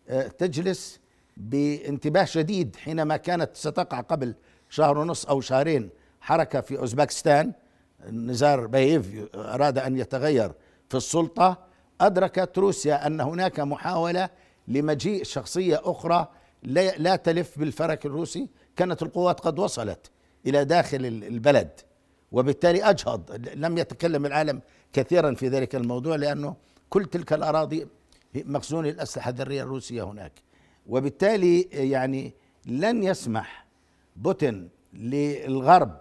آه، 0.08 0.26
تجلس 0.26 1.00
بانتباه 1.36 2.24
شديد 2.24 2.76
حينما 2.76 3.16
كانت 3.16 3.56
ستقع 3.56 4.00
قبل 4.00 4.34
شهر 4.70 4.98
ونصف 4.98 5.28
أو 5.28 5.40
شهرين 5.40 5.90
حركة 6.20 6.60
في 6.60 6.78
أوزبكستان. 6.78 7.52
نزار 8.10 8.66
بايف 8.66 9.26
أراد 9.34 9.78
أن 9.78 9.96
يتغير 9.98 10.52
في 10.88 10.96
السلطة 10.96 11.58
أدركت 12.00 12.58
روسيا 12.58 13.06
أن 13.06 13.20
هناك 13.20 13.60
محاولة 13.60 14.28
لمجيء 14.68 15.24
شخصية 15.24 15.80
أخرى 15.84 16.28
لا 16.62 16.96
لا 16.96 17.16
تلف 17.16 17.58
بالفرك 17.58 18.06
الروسي. 18.06 18.48
كانت 18.76 19.02
القوات 19.02 19.40
قد 19.40 19.58
وصلت 19.58 20.10
إلى 20.46 20.64
داخل 20.64 21.06
ال- 21.06 21.24
البلد 21.24 21.70
وبالتالي 22.32 22.82
أجهض. 22.90 23.48
لم 23.54 23.78
يتكلم 23.78 24.26
العالم 24.26 24.60
كثيرا 24.92 25.34
في 25.34 25.48
ذلك 25.48 25.74
الموضوع 25.74 26.16
لأنه 26.16 26.56
كل 26.90 27.04
تلك 27.04 27.32
الأراضي 27.32 27.86
مخزون 28.34 28.86
الاسلحه 28.86 29.30
الذريه 29.30 29.62
الروسية 29.62 30.02
هناك. 30.02 30.32
وبالتالي 30.86 31.60
يعني 31.62 32.34
لن 32.66 33.02
يسمح 33.02 33.66
بوتين 34.16 34.68
للغرب 34.94 36.00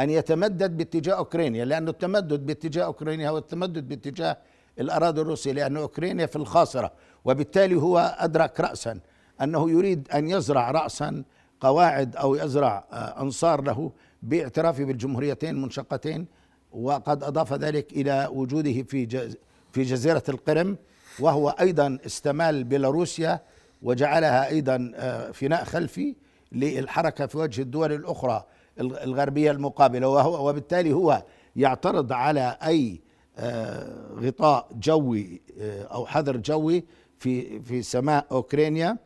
أن 0.00 0.10
يتمدد 0.10 0.76
باتجاه 0.76 1.14
أوكرانيا 1.14 1.64
لأنه 1.64 1.90
التمدد 1.90 2.46
باتجاه 2.46 2.84
أوكرانيا 2.84 3.28
هو 3.30 3.38
التمدد 3.38 3.88
باتجاه 3.88 4.36
الأراضي 4.80 5.20
الروسية 5.20 5.52
لأن 5.52 5.76
أوكرانيا 5.76 6.26
في 6.26 6.36
الخاصرة 6.36 6.92
وبالتالي 7.24 7.74
هو 7.74 8.16
أدرك 8.18 8.60
راسا 8.60 9.00
أنه 9.42 9.70
يريد 9.70 10.08
أن 10.14 10.30
يزرع 10.30 10.70
راسا 10.70 11.22
قواعد 11.60 12.16
أو 12.16 12.34
يزرع 12.34 12.84
آه، 12.92 13.22
أنصار 13.22 13.62
له 13.62 13.92
باعترافه 14.22 14.84
بالجمهوريتين 14.84 15.50
المنشقتين 15.50 16.26
وقد 16.72 17.24
أضاف 17.24 17.52
ذلك 17.52 17.92
إلى 17.92 18.28
وجوده 18.32 18.82
في 18.82 19.28
في 19.72 19.82
جزيرة 19.82 20.22
القرم 20.28 20.76
وهو 21.20 21.48
أيضا 21.48 21.98
استمال 22.06 22.64
بيلاروسيا 22.64 23.40
وجعلها 23.82 24.48
أيضا 24.48 24.92
آه، 24.96 25.30
فناء 25.30 25.64
خلفي 25.64 26.14
للحركة 26.52 27.26
في 27.26 27.38
وجه 27.38 27.62
الدول 27.62 27.92
الأخرى. 27.92 28.44
الغربية 28.80 29.50
المقابلة 29.50 30.08
وهو 30.08 30.48
وبالتالي 30.48 30.92
هو 30.92 31.22
يعترض 31.56 32.12
على 32.12 32.56
أي 32.66 33.00
آه، 33.38 34.12
غطاء 34.20 34.68
جوي 34.80 35.40
آه، 35.60 35.82
أو 35.82 36.06
حذر 36.06 36.36
جوي 36.36 36.84
في 37.18 37.60
في 37.60 37.82
سماء 37.82 38.26
أوكرانيا. 38.32 38.96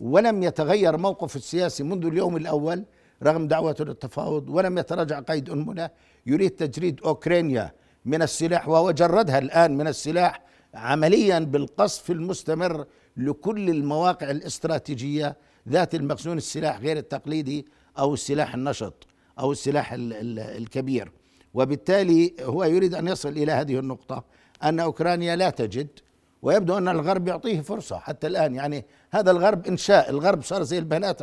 ولم 0.00 0.42
يتغير 0.42 0.96
موقف 0.96 1.36
السياسي 1.36 1.82
منذ 1.82 2.06
اليوم 2.06 2.36
الأول 2.36 2.84
رغم 3.22 3.48
دعوته 3.48 3.84
للتفاوض 3.84 4.48
ولم 4.48 4.78
يتراجع 4.78 5.20
قيد 5.20 5.50
أنملة 5.50 5.90
يريد 6.26 6.50
تجريد 6.50 7.00
أوكرانيا 7.04 7.72
من 8.04 8.22
السلاح 8.22 8.68
وهو 8.68 8.90
جردها 8.90 9.38
الآن 9.38 9.76
من 9.76 9.86
السلاح 9.88 10.42
عمليا 10.74 11.38
بالقصف 11.38 12.10
المستمر 12.10 12.84
لكل 13.16 13.70
المواقع 13.70 14.30
الاستراتيجية 14.30 15.36
ذات 15.68 15.94
المخزون 15.94 16.36
السلاح 16.36 16.80
غير 16.80 16.96
التقليدي 16.96 17.66
أو 17.98 18.14
السلاح 18.14 18.54
النشط. 18.54 19.06
أو 19.38 19.52
السلاح 19.52 19.90
الكبير. 19.98 21.12
وبالتالي 21.54 22.34
هو 22.40 22.64
يريد 22.64 22.94
أن 22.94 23.08
يصل 23.08 23.28
إلى 23.28 23.52
هذه 23.52 23.78
النقطة 23.78 24.24
أن 24.62 24.80
أوكرانيا 24.80 25.36
لا 25.36 25.50
تجد 25.50 25.88
ويبدو 26.42 26.78
أن 26.78 26.88
الغرب 26.88 27.28
يعطيه 27.28 27.60
فرصة 27.60 27.98
حتى 27.98 28.26
الآن. 28.26 28.54
يعني 28.54 28.84
هذا 29.10 29.30
الغرب 29.30 29.66
إنشاء 29.66 30.10
الغرب 30.10 30.42
صار 30.42 30.62
زي 30.62 30.78
البنات 30.78 31.22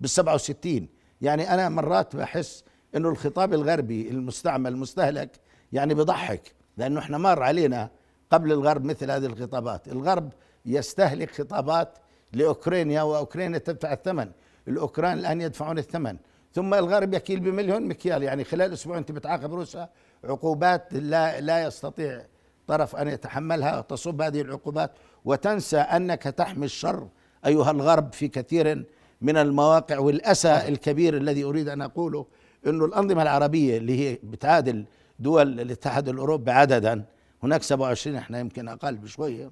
بالسبعة 0.00 0.34
وستين. 0.34 0.88
يعني 1.20 1.54
أنا 1.54 1.68
مرات 1.68 2.16
بحس 2.16 2.64
أنه 2.96 3.08
الخطاب 3.08 3.54
الغربي 3.54 4.10
المستعمل 4.10 4.72
المستهلك 4.72 5.30
يعني 5.72 5.94
بضحك 5.94 6.52
لأنه 6.76 7.00
إحنا 7.00 7.18
مر 7.18 7.42
علينا 7.42 7.90
قبل 8.30 8.52
الغرب 8.52 8.84
مثل 8.84 9.10
هذه 9.10 9.26
الخطابات. 9.26 9.88
الغرب 9.88 10.32
يستهلك 10.66 11.30
خطابات 11.30 11.98
لأوكرانيا 12.32 13.02
وأوكرانيا 13.02 13.58
تدفع 13.58 13.92
الثمن. 13.92 14.30
الأوكران 14.68 15.18
الآن 15.18 15.40
يدفعون 15.40 15.78
الثمن. 15.78 16.16
ثم 16.54 16.74
الغرب 16.74 17.14
يكيل 17.14 17.40
بمليون 17.40 17.82
مكيال. 17.82 18.22
يعني 18.22 18.44
خلال 18.44 18.72
أسبوع 18.72 18.98
أنت 18.98 19.12
بتعاقب 19.12 19.54
روسيا 19.54 19.88
عقوبات 20.24 20.94
لا 20.94 21.40
لا 21.40 21.66
يستطيع 21.66 22.26
طرف 22.66 22.96
أن 22.96 23.08
يتحملها 23.08 23.80
تصب 23.80 24.22
هذه 24.22 24.40
العقوبات. 24.40 24.90
وتنسى 25.24 25.78
أنك 25.78 26.22
تحمي 26.22 26.64
الشر 26.66 27.08
أيها 27.46 27.70
الغرب 27.70 28.12
في 28.12 28.28
كثير 28.28 28.84
من 29.20 29.36
المواقع 29.36 29.98
والأسى 29.98 30.68
الكبير 30.68 31.16
الذي 31.16 31.44
أريد 31.44 31.68
أن 31.68 31.82
أقوله 31.82 32.26
أنه 32.66 32.84
الأنظمة 32.84 33.22
العربية 33.22 33.76
اللي 33.78 33.98
هي 34.00 34.18
بتعادل 34.22 34.84
دول 35.18 35.60
الاتحاد 35.60 36.08
الأوروبي 36.08 36.50
عددا 36.50 37.04
هناك 37.42 37.62
27 37.62 38.16
إحنا 38.16 38.40
يمكن 38.40 38.68
أقل 38.68 38.96
بشوية 38.96 39.50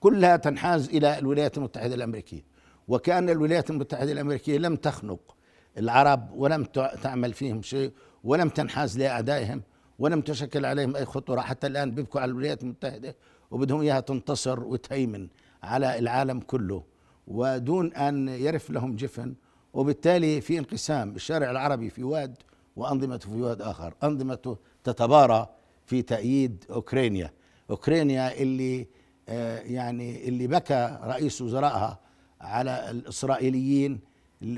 كلها 0.00 0.36
تنحاز 0.36 0.88
إلى 0.88 1.18
الولايات 1.18 1.58
المتحدة 1.58 1.94
الأمريكية. 1.94 2.44
وكأن 2.88 3.30
الولايات 3.30 3.70
المتحدة 3.70 4.12
الأمريكية 4.12 4.58
لم 4.58 4.76
تخنق 4.76 5.36
العرب 5.78 6.32
ولم 6.34 6.64
تعمل 7.02 7.32
فيهم 7.32 7.62
شيء 7.62 7.92
ولم 8.24 8.48
تنحاز 8.48 8.98
لأعدائهم 8.98 9.62
ولم 9.98 10.20
تشكل 10.20 10.64
عليهم 10.64 10.96
أي 10.96 11.04
خطورة. 11.04 11.40
حتى 11.40 11.66
الآن 11.66 11.90
بيبكوا 11.90 12.20
على 12.20 12.30
الولايات 12.30 12.62
المتحدة 12.62 13.16
وبدهم 13.50 13.80
إياها 13.80 14.00
تنتصر 14.00 14.60
وتهيمن 14.64 15.28
على 15.62 15.98
العالم 15.98 16.40
كله. 16.40 16.82
ودون 17.26 17.92
أن 17.94 18.28
يرف 18.28 18.70
لهم 18.70 18.96
جفن 18.96 19.34
وبالتالي 19.72 20.40
في 20.40 20.58
انقسام 20.58 21.14
الشارع 21.14 21.50
العربي 21.50 21.90
في 21.90 22.04
واد 22.04 22.34
وأنظمته 22.76 23.30
في 23.30 23.40
واد 23.42 23.62
آخر. 23.62 23.94
أنظمته 24.02 24.58
تتبارى 24.84 25.48
في 25.86 26.02
تأييد 26.02 26.64
أوكرانيا. 26.70 27.30
أوكرانيا 27.70 28.42
اللي 28.42 28.86
آه، 29.28 29.58
يعني 29.58 30.28
اللي 30.28 30.46
بكى 30.46 30.98
رئيس 31.04 31.42
وزرائها 31.42 31.98
على 32.40 32.90
الإسرائيليين 32.90 34.00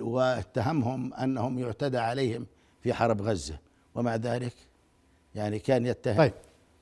واتهمهم 0.01 1.15
أنهم 1.15 1.59
يعتدى 1.59 1.99
عليهم 1.99 2.47
في 2.83 2.95
حرب 2.95 3.23
غزة. 3.23 3.59
ومع 3.95 4.17
ذلك 4.17 4.55
يعني 5.35 5.59
كان 5.59 5.87
يتهم 5.87 6.17
طيب. 6.17 6.33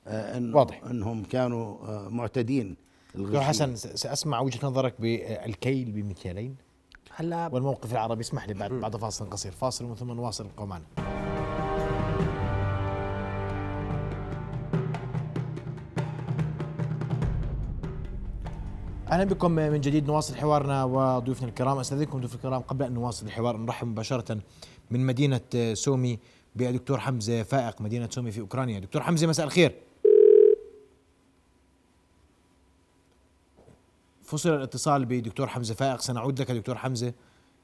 آه 0.07 0.37
إن 0.37 0.53
واضح. 0.53 0.83
إنهم 0.83 1.23
كانوا 1.23 1.87
آه 1.87 2.09
معتدين 2.09 2.75
دكتور 3.15 3.41
حسن 3.41 3.75
سأسمع 3.75 4.39
وجهة 4.39 4.67
نظرك 4.67 5.01
بالكيل 5.01 5.91
بمكيالين 5.91 6.55
هلا. 7.15 7.49
والموقف 7.51 7.91
العربي 7.91 8.21
اسمح 8.21 8.47
لي 8.47 8.53
بعد 8.53 8.71
بعد 8.71 8.95
فاصل 8.97 9.29
قصير. 9.29 9.51
فاصل 9.51 9.85
ومن 9.85 9.95
ثم 9.95 10.11
نواصل 10.11 10.45
القومان 10.45 10.81
أهلا 19.13 19.23
بكم 19.23 19.51
من 19.51 19.81
جديد 19.81 20.07
نواصل 20.07 20.35
حوارنا 20.35 20.83
وضيوفنا 20.83 21.47
الكرام. 21.47 21.79
أستاذنكم 21.79 22.19
ضيوف 22.19 22.35
الكرام 22.35 22.61
قبل 22.61 22.85
أن 22.85 22.93
نواصل 22.93 23.25
الحوار 23.25 23.57
نرحب 23.57 23.87
مباشرة 23.87 24.37
من 24.91 25.05
مدينة 25.05 25.41
سومي 25.73 26.19
بدكتور 26.55 26.99
حمزة 26.99 27.43
فائق 27.43 27.81
مدينة 27.81 28.09
سومي 28.09 28.31
في 28.31 28.39
أوكرانيا. 28.39 28.79
دكتور 28.79 29.01
حمزة 29.01 29.27
مساء 29.27 29.45
الخير. 29.45 29.75
فصل 34.23 34.49
الاتصال 34.49 35.05
بدكتور 35.05 35.47
حمزة 35.47 35.73
فائق. 35.73 36.01
سنعود 36.01 36.41
لك 36.41 36.51
دكتور 36.51 36.77
حمزة 36.77 37.13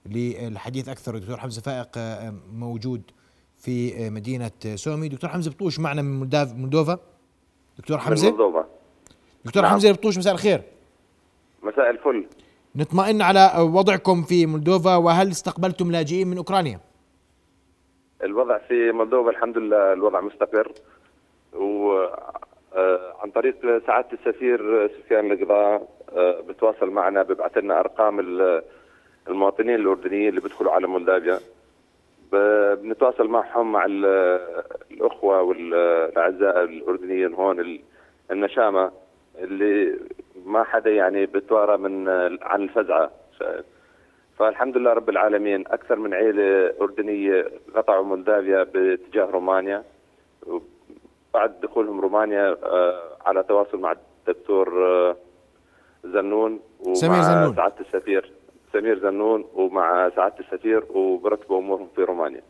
للحديث 0.06 0.90
أكثر. 0.90 1.18
دكتور 1.18 1.38
حمزة 1.38 1.62
فائق 1.62 1.98
موجود 2.52 3.02
في 3.58 4.10
مدينة 4.10 4.52
سومي. 4.76 5.08
دكتور 5.08 5.30
حمزة 5.30 5.52
بطوش 5.52 5.80
معنا 5.80 6.02
من 6.02 6.30
مولدوفا. 6.58 7.00
دكتور 7.78 7.98
حمزة؟ 7.98 8.30
مولدوفا. 8.30 8.66
دكتور 9.46 9.64
نعم. 9.64 9.72
حمزة 9.72 9.92
بطوش 9.92 10.18
مساء 10.18 10.34
الخير. 10.34 10.64
مساء 11.63 11.89
الفل 11.89 12.26
نطمئن 12.76 13.22
على 13.22 13.52
وضعكم 13.58 14.24
في 14.24 14.45
مولدوفا 14.45 14.95
وهل 14.95 15.28
استقبلتم 15.28 15.91
لاجئين 15.91 16.28
من 16.28 16.38
أوكرانيا؟ 16.38 16.80
الوضع 18.24 18.58
في 18.58 18.91
مولدوفا 18.91 19.30
الحمد 19.30 19.58
لله 19.58 19.93
الوضع 19.93 20.22
مستقر 20.22 20.72
و 21.54 22.06
آه، 22.76 23.30
طريق 23.36 23.86
سعادة 23.88 24.08
السفير 24.13 24.88
سفيان 24.88 25.32
القضاء 25.32 25.88
آه، 26.13 26.41
بتواصل 26.41 26.89
معنا 26.89 27.24
ببعث 27.24 27.58
لنا 27.58 27.80
أرقام 27.80 28.19
المواطنين 29.28 29.76
الأردنيين 29.76 30.30
اللي 30.30 30.41
بيدخلوا 30.41 30.72
على 30.72 30.88
مولدافيا 30.88 31.39
بنتواصل 32.32 33.28
معهم 33.28 33.72
مع 33.72 33.86
الأخوة 34.91 35.41
والأعزاء 35.41 36.63
الأردنيين 36.63 37.34
هون 37.34 37.80
النشامة 38.32 38.91
اللي 39.39 40.00
ما 40.45 40.63
حدا 40.63 40.89
يعني 40.89 41.25
بتوارى 41.25 41.78
من 41.78 42.10
عن 42.41 42.62
الفزعة 42.62 43.12
فالحمد 44.39 44.78
لله 44.78 44.93
رب 44.93 45.10
العالمين 45.10 45.63
أكثر 45.67 45.95
من 45.95 46.13
عيلة 46.13 46.73
أردنية 46.82 47.52
قطعوا 47.75 48.04
مولدافيا 48.06 48.63
باتجاه 48.63 49.25
رومانيا 49.25 49.84
بعد 51.34 51.60
دخولهم 51.63 52.02
رومانيا 52.02 52.58
آه، 52.63 53.17
على 53.25 53.43
تواصل 53.43 53.80
مع 53.80 53.95
الدكتور 54.28 54.86
آه، 54.86 55.15
زنون 56.04 56.60
ومع 56.80 56.93
سمير 56.93 57.21
زنون. 57.21 57.56
سعادة 57.56 57.75
السفير 57.80 58.32
سمير 58.73 58.99
زنون 58.99 59.45
ومع 59.54 60.10
سعادة 60.15 60.36
السفير 60.39 60.84
وبرتبوا 60.93 61.60
أمورهم 61.60 61.88
في 61.95 62.04
رومانيا 62.04 62.41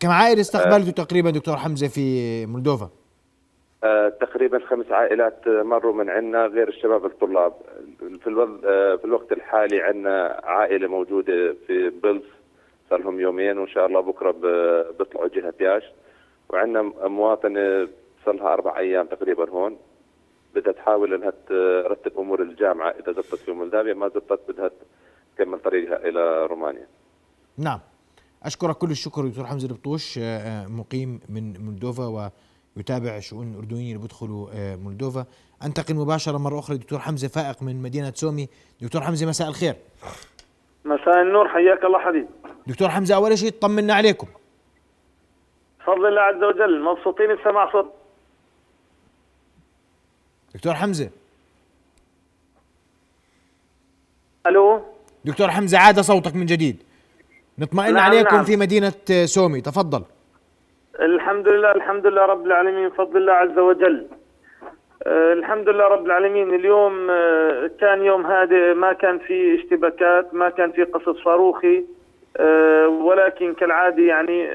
كم 0.00 0.08
عائله 0.08 0.40
استقبلتوا 0.40 0.88
آه 0.88 1.04
تقريبا 1.04 1.30
دكتور 1.30 1.56
حمزة 1.56 1.88
في 1.88 2.46
مولدوفا؟ 2.46 2.90
آه 3.84 4.08
تقريبا 4.08 4.58
خمس 4.58 4.92
عائلات 4.92 5.48
مروا 5.48 5.92
من 5.92 6.10
عندنا 6.10 6.46
غير 6.46 6.68
الشباب 6.68 7.06
الطلاب. 7.06 7.52
في, 7.98 8.26
الوض... 8.26 8.64
آه 8.64 8.96
في 8.96 9.04
الوقت 9.04 9.32
الحالي 9.32 9.80
عندنا 9.82 10.40
عائلة 10.44 10.88
موجودة 10.88 11.56
في 11.66 11.90
بلز 11.90 12.22
صار 12.90 13.00
لهم 13.00 13.20
يومين 13.20 13.58
وإن 13.58 13.68
شاء 13.68 13.86
الله 13.86 14.00
بكرة 14.00 14.30
بيطلعوا 14.98 15.28
جهة 15.28 15.54
ياش 15.60 15.84
وعندنا 16.48 16.82
مواطنة 17.08 17.88
صار 18.24 18.34
لها 18.34 18.52
أربع 18.52 18.78
أيام 18.78 19.06
تقريبا 19.06 19.50
هون. 19.50 19.76
بدها 20.54 20.72
تحاول 20.72 21.14
إنها 21.14 21.32
ترتب 21.48 22.18
أمور 22.18 22.42
الجامعة 22.42 22.90
إذا 22.90 23.12
زبطت 23.12 23.34
في 23.34 23.52
مولدافيا 23.52 23.94
ما 23.94 24.08
زبطت 24.08 24.40
بدها 24.50 24.70
تكمل 25.36 25.58
طريقها 25.58 26.08
إلى 26.08 26.46
رومانيا. 26.46 26.86
نعم. 27.58 27.80
أشكرك 28.42 28.76
كل 28.76 28.90
الشكر 28.90 29.26
دكتور 29.26 29.44
حمزة 29.46 29.68
البطوش 29.68 30.18
آه، 30.18 30.22
آه، 30.22 30.66
مقيم 30.66 31.20
من 31.28 31.64
مولدوفا 31.64 32.30
ويتابع 32.76 33.20
شؤون 33.20 33.52
الأردنيين 33.52 33.88
اللي 33.88 34.02
بيدخلوا 34.02 34.48
آه، 34.52 34.76
مولدوفا. 34.76 35.26
أنتقل 35.62 35.94
مباشرة 35.94 36.38
مرة 36.38 36.58
أخرى 36.58 36.76
دكتور 36.76 36.98
حمزة 36.98 37.28
فائق 37.28 37.62
من 37.62 37.82
مدينة 37.82 38.12
سومي. 38.14 38.48
دكتور 38.80 39.02
حمزة 39.02 39.26
مساء 39.26 39.48
الخير. 39.48 39.76
مساء 40.84 41.22
النور 41.22 41.48
حياك 41.48 41.84
الله 41.84 41.98
حبيبي. 41.98 42.28
دكتور 42.66 42.88
حمزة 42.88 43.14
أول 43.14 43.38
شيء 43.38 43.50
طمنا 43.50 43.94
عليكم. 43.94 44.26
بفضل 45.80 46.06
الله 46.06 46.20
عز 46.20 46.42
وجل 46.42 46.82
مبسوطين 46.82 47.36
بسماع 47.36 47.72
صوت. 47.72 47.92
دكتور 50.54 50.74
حمزة. 50.74 51.10
ألو؟ 54.46 54.82
دكتور 55.24 55.50
حمزة 55.50 55.78
عاد 55.78 56.00
صوتك 56.00 56.34
من 56.34 56.46
جديد. 56.46 56.82
نطمئن 57.58 57.94
نعم 57.94 58.04
عليكم 58.04 58.36
نعم. 58.36 58.44
في 58.44 58.56
مدينة 58.56 58.92
سومي. 59.24 59.60
تفضل. 59.60 60.04
الحمد 61.00 61.48
لله 61.48 61.72
الحمد 61.72 62.06
لله 62.06 62.22
رب 62.26 62.46
العالمين 62.46 62.88
بفضل 62.88 63.16
الله 63.16 63.32
عز 63.32 63.58
وجل. 63.58 64.06
آه، 65.06 65.32
الحمد 65.32 65.68
لله 65.68 65.84
رب 65.88 66.06
العالمين 66.06 66.54
اليوم 66.54 67.06
آه، 67.10 67.70
كان 67.80 68.02
يوم 68.02 68.26
هادئ 68.26 68.74
ما 68.74 68.92
كان 68.92 69.18
في 69.18 69.54
اشتباكات 69.54 70.34
ما 70.34 70.48
كان 70.50 70.72
في 70.72 70.84
قصف 70.84 71.16
صاروخي 71.24 71.84
آه، 72.36 72.88
ولكن 72.88 73.54
كالعادة 73.54 74.02
يعني 74.02 74.48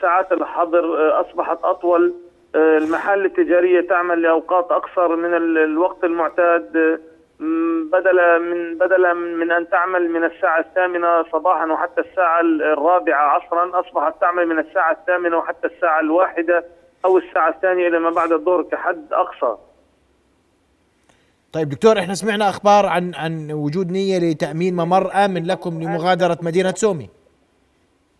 ساعات 0.00 0.32
الحظر 0.32 1.20
أصبحت 1.20 1.58
أطول. 1.64 2.12
آه، 2.54 2.78
المحال 2.78 3.24
التجارية 3.24 3.80
تعمل 3.80 4.22
لأوقات 4.22 4.70
أقصر 4.72 5.16
من 5.16 5.34
ال- 5.34 5.58
الوقت 5.58 6.04
المعتاد. 6.04 7.00
بدلا 7.92 8.38
من 8.38 8.78
بدلا 8.78 9.12
من 9.14 9.52
أن 9.52 9.68
تعمل 9.68 10.10
من 10.10 10.24
الساعة 10.24 10.60
الثامنة 10.60 11.22
صباحا 11.32 11.66
وحتى 11.66 12.00
الساعة 12.00 12.40
الرابعة 12.40 13.22
عصرا 13.22 13.80
أصبحت 13.80 14.20
تعمل 14.20 14.46
من 14.46 14.58
الساعة 14.58 14.92
الثامنة 14.92 15.36
وحتى 15.38 15.66
الساعة 15.66 16.00
الواحدة 16.00 16.64
أو 17.04 17.18
الساعة 17.18 17.48
الثانية 17.48 17.88
إلى 17.88 17.98
ما 17.98 18.10
بعد 18.10 18.32
الظهر 18.32 18.62
كحد 18.62 19.12
أقصى. 19.12 19.56
طيب 21.52 21.68
دكتور 21.68 21.98
إحنا 21.98 22.14
سمعنا 22.14 22.48
أخبار 22.48 22.86
عن 22.86 23.12
عن 23.14 23.52
وجود 23.52 23.90
نية 23.90 24.18
لتأمين 24.18 24.76
ممر 24.76 25.10
امن 25.24 25.46
لكم 25.46 25.82
لمغادرة 25.82 26.38
مدينة 26.42 26.70
سومي. 26.70 27.08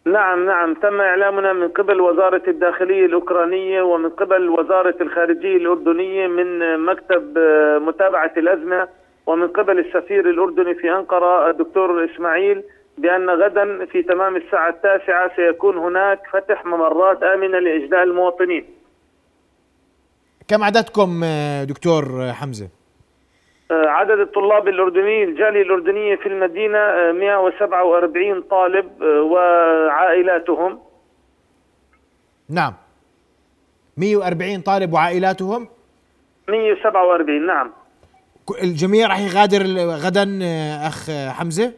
نعم 0.07 0.46
نعم. 0.46 0.74
تم 0.74 1.00
إعلامنا 1.00 1.52
من 1.52 1.68
قبل 1.68 2.00
وزارة 2.00 2.42
الداخلية 2.48 3.07
الأوكرانية 3.07 3.83
ومن 3.83 4.11
قبل 4.11 4.48
وزارة 4.48 4.94
الخارجية 5.00 5.57
الأردنية 5.57 6.26
من 6.26 6.78
مكتب 6.78 7.38
آه، 7.38 7.78
متابعة 7.78 8.33
الأزمة 8.37 8.88
ومن 9.29 9.49
قبل 9.49 9.79
السفير 9.79 10.31
الأردني 10.31 10.75
في 10.75 10.91
أنقرة 10.91 11.51
الدكتور 11.51 12.05
إسماعيل 12.05 12.62
بأن 12.99 13.31
غدا 13.31 13.87
في 13.87 14.03
تمام 14.03 14.37
الساعة 14.37 14.69
التاسعة 14.69 15.37
سيكون 15.37 15.79
هناك 15.79 16.21
فتح 16.33 16.64
ممرات 16.67 17.23
آمنة 17.23 17.59
لإجلاء 17.59 18.03
المواطنين. 18.03 18.64
كم 20.49 20.64
عددكم 20.64 21.21
آه، 21.25 21.64
دكتور 21.64 22.33
حمزة؟ 22.33 22.69
آه، 23.71 23.87
عدد 23.87 24.19
الطلاب 24.19 24.69
الأردنيين 24.69 25.29
الجالية 25.29 25.62
الأردنية 25.62 26.17
في 26.17 26.27
المدينة 26.27 26.79
آه، 26.79 27.12
147 27.12 28.43
طالب 28.43 29.03
وعائلاتهم. 29.03 30.79
نعم. 32.51 32.75
140 33.97 34.61
طالب 34.61 34.93
وعائلاتهم؟ 34.93 35.69
147 36.49 37.47
نعم. 37.47 37.78
الجميع 38.62 39.06
راح 39.06 39.20
يغادر 39.20 39.62
غدا 40.04 40.38
آه، 40.42 40.88
أخ 40.88 41.11
آه، 41.11 41.28
حمزة؟ 41.30 41.72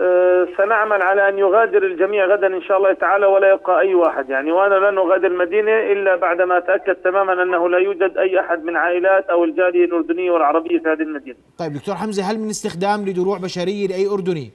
آه، 0.00 0.48
سنعمل 0.56 1.02
على 1.02 1.28
أن 1.28 1.38
يغادر 1.38 1.82
الجميع 1.82 2.26
غدا 2.26 2.46
إن 2.46 2.62
شاء 2.62 2.76
الله 2.78 2.92
تعالى 2.92 3.26
ولا 3.26 3.52
يبقى 3.52 3.80
أي 3.80 3.94
واحد 3.94 4.30
يعني 4.30 4.52
وأنا 4.52 4.74
لن 4.74 4.98
أغادر 4.98 5.26
المدينة 5.26 5.92
إلا 5.92 6.16
بعدما 6.16 6.58
أتأكد 6.58 6.94
تماما 6.94 7.42
أنه 7.42 7.68
لا 7.68 7.78
يوجد 7.78 8.18
أي 8.18 8.40
أحد 8.40 8.64
من 8.64 8.76
عائلات 8.76 9.24
أو 9.30 9.44
الجالية 9.44 9.84
الأردنية 9.84 10.30
والعربية 10.30 10.78
في 10.78 10.88
هذه 10.88 11.02
المدينة. 11.02 11.36
طيب 11.58 11.72
دكتور 11.72 11.94
حمزة 11.94 12.22
هل 12.22 12.38
من 12.38 12.48
استخدام 12.50 13.04
لدروع 13.08 13.38
بشرية 13.38 13.86
لأي 13.86 14.06
أردني؟ 14.06 14.50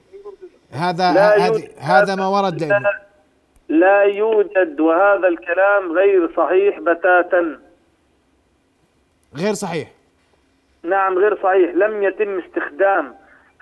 هذا 0.72 1.04
هذا. 1.04 1.62
هذا 1.78 2.14
ما 2.14 2.26
ورد 2.28 2.62
لا, 2.62 2.82
لا 3.68 4.02
يوجد 4.02 4.80
وهذا 4.80 5.28
الكلام 5.28 5.92
غير 5.92 6.30
صحيح 6.36 6.80
بتاتا. 6.80 7.58
غير 9.36 9.54
صحيح. 9.54 9.97
نعم 10.82 11.18
غير 11.18 11.36
صحيح. 11.42 11.70
لم 11.74 12.02
يتم 12.02 12.38
استخدام 12.38 13.14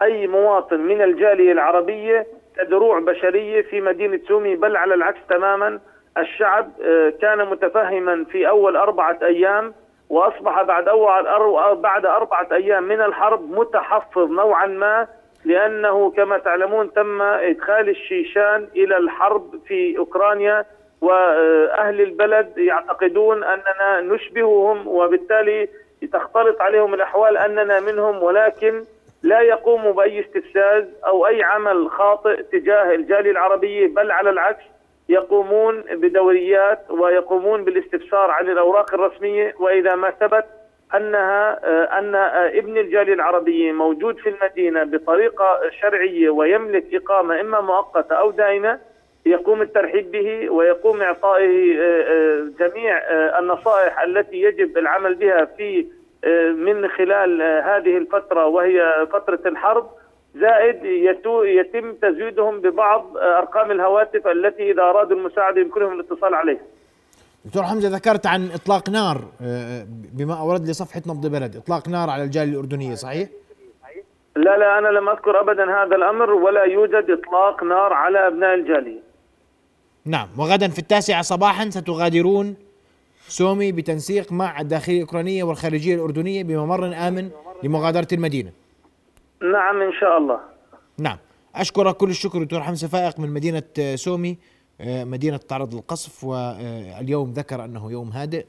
أي 0.02 0.26
مواطن 0.26 0.80
من 0.80 1.02
الجالية 1.02 1.52
العربية 1.52 2.26
كدروع 2.56 2.98
بشرية 3.00 3.62
في 3.62 3.80
مدينة 3.80 4.20
سومي 4.28 4.56
بل 4.56 4.76
على 4.76 4.94
العكس 4.94 5.18
تماما 5.28 5.80
الشعب 6.18 6.70
آه، 6.82 7.12
كان 7.22 7.46
متفهما 7.48 8.24
في 8.24 8.48
أول 8.48 8.76
أربعة 8.76 9.18
أيام 9.22 9.74
وأصبح 10.10 10.62
بعد 10.62 10.88
أول 10.88 11.76
بعد 11.76 12.06
أربعة 12.06 12.48
أيام 12.52 12.82
من 12.82 13.00
الحرب 13.00 13.50
متحفظ 13.50 14.30
نوعا 14.30 14.66
ما 14.66 15.06
لأنه 15.44 16.10
كما 16.10 16.38
تعلمون 16.38 16.92
تم 16.92 17.22
إدخال 17.22 17.88
الشيشان 17.88 18.68
إلى 18.76 18.96
الحرب 18.96 19.60
في 19.66 19.98
أوكرانيا 19.98 20.64
وأهل 21.00 22.00
البلد 22.00 22.58
يعتقدون 22.58 23.44
أننا 23.44 24.00
نشبههم 24.00 24.88
وبالتالي 24.88 25.68
تختلط 26.12 26.60
عليهم 26.60 26.94
الأحوال 26.94 27.36
أننا 27.36 27.80
منهم 27.80 28.22
ولكن 28.22 28.84
لا 29.22 29.40
يقوموا 29.40 29.92
بأي 29.92 30.20
استفزاز 30.20 30.84
أو 31.06 31.26
أي 31.26 31.42
عمل 31.42 31.90
خاطئ 31.90 32.42
تجاه 32.42 32.94
الجالية 32.94 33.30
العربية 33.30 33.86
بل 33.86 34.10
على 34.10 34.30
العكس 34.30 34.64
يقومون 35.08 35.80
بدوريات 35.80 36.90
ويقومون 36.90 37.64
بالاستفسار 37.64 38.30
عن 38.30 38.48
الأوراق 38.48 38.94
الرسمية. 38.94 39.54
وإذا 39.60 39.94
ما 39.94 40.10
ثبت 40.10 40.44
أنها 40.94 41.58
أن 41.98 42.14
ابن 42.58 42.78
الجالية 42.78 43.14
العربية 43.14 43.72
موجود 43.72 44.16
في 44.18 44.28
المدينة 44.28 44.84
بطريقة 44.84 45.60
شرعية 45.80 46.30
ويملك 46.30 46.94
إقامة 46.94 47.40
إما 47.40 47.60
مؤقتة 47.60 48.14
أو 48.14 48.30
دائمة 48.30 48.78
يقوم 49.26 49.62
الترحيب 49.62 50.10
به 50.12 50.50
ويقوم 50.50 51.02
إعطائه 51.02 51.80
آه، 51.80 52.02
آه، 52.02 52.46
جميع 52.60 52.98
آه، 52.98 53.38
النصائح 53.38 54.00
التي 54.00 54.36
يجب 54.36 54.78
العمل 54.78 55.14
بها 55.14 55.44
في 55.44 55.86
من 56.56 56.88
خلال 56.88 57.42
هذه 57.42 57.96
الفترة 57.96 58.46
وهي 58.46 59.06
فترة 59.12 59.40
الحرب. 59.46 59.86
زائد 60.34 60.84
يتم 61.44 61.92
تزويدهم 61.92 62.60
ببعض 62.60 63.16
أرقام 63.16 63.70
الهواتف 63.70 64.26
التي 64.26 64.70
إذا 64.70 64.82
أرادوا 64.82 65.16
المساعدة 65.16 65.60
يمكنهم 65.60 65.92
الاتصال 65.92 66.34
عليها. 66.34 66.60
دكتور 67.44 67.62
حمزة 67.62 67.96
ذكرت 67.96 68.26
عن 68.26 68.48
إطلاق 68.54 68.90
نار 68.90 69.18
بما 70.18 70.40
أورد 70.40 70.66
لي 70.66 70.72
صفحه 70.72 71.02
نبض 71.06 71.26
بلد. 71.26 71.56
إطلاق 71.56 71.88
نار 71.88 72.10
على 72.10 72.22
الجالية 72.22 72.52
الأردنية 72.52 72.94
صحيح؟ 72.94 73.28
لا 74.36 74.58
لا 74.58 74.78
أنا 74.78 74.88
لم 74.88 75.08
أذكر 75.08 75.40
أبدا 75.40 75.82
هذا 75.82 75.96
الأمر 75.96 76.30
ولا 76.30 76.64
يوجد 76.64 77.10
إطلاق 77.10 77.62
نار 77.62 77.92
على 77.92 78.26
أبناء 78.26 78.54
الجالية. 78.54 79.05
نعم 80.06 80.28
وغدا 80.38 80.68
في 80.68 80.78
التاسعة 80.78 81.22
صباحا 81.22 81.70
ستغادرون 81.70 82.54
سومي 83.28 83.72
بتنسيق 83.72 84.32
مع 84.32 84.60
الداخلية 84.60 84.96
الأوكرانية 84.96 85.44
والخارجية 85.44 85.94
الأردنية 85.94 86.42
بممر 86.42 87.08
آمن 87.08 87.30
لمغادرة 87.62 88.08
المدينة. 88.12 88.52
نعم 89.42 89.82
إن 89.82 89.92
شاء 90.00 90.18
الله. 90.18 90.40
نعم 90.98 91.18
أشكرك 91.54 91.96
كل 91.96 92.10
الشكر 92.10 92.42
دكتور 92.44 92.62
حمزة 92.62 92.88
فائق 92.88 93.20
من 93.20 93.30
مدينة 93.30 93.62
آه، 93.78 93.96
سومي. 93.96 94.38
آه، 94.80 95.04
مدينة 95.04 95.36
تعرض 95.36 95.74
للقصف 95.74 96.24
واليوم 96.24 97.32
ذكر 97.32 97.64
أنه 97.64 97.92
يوم 97.92 98.10
هادئ 98.10 98.46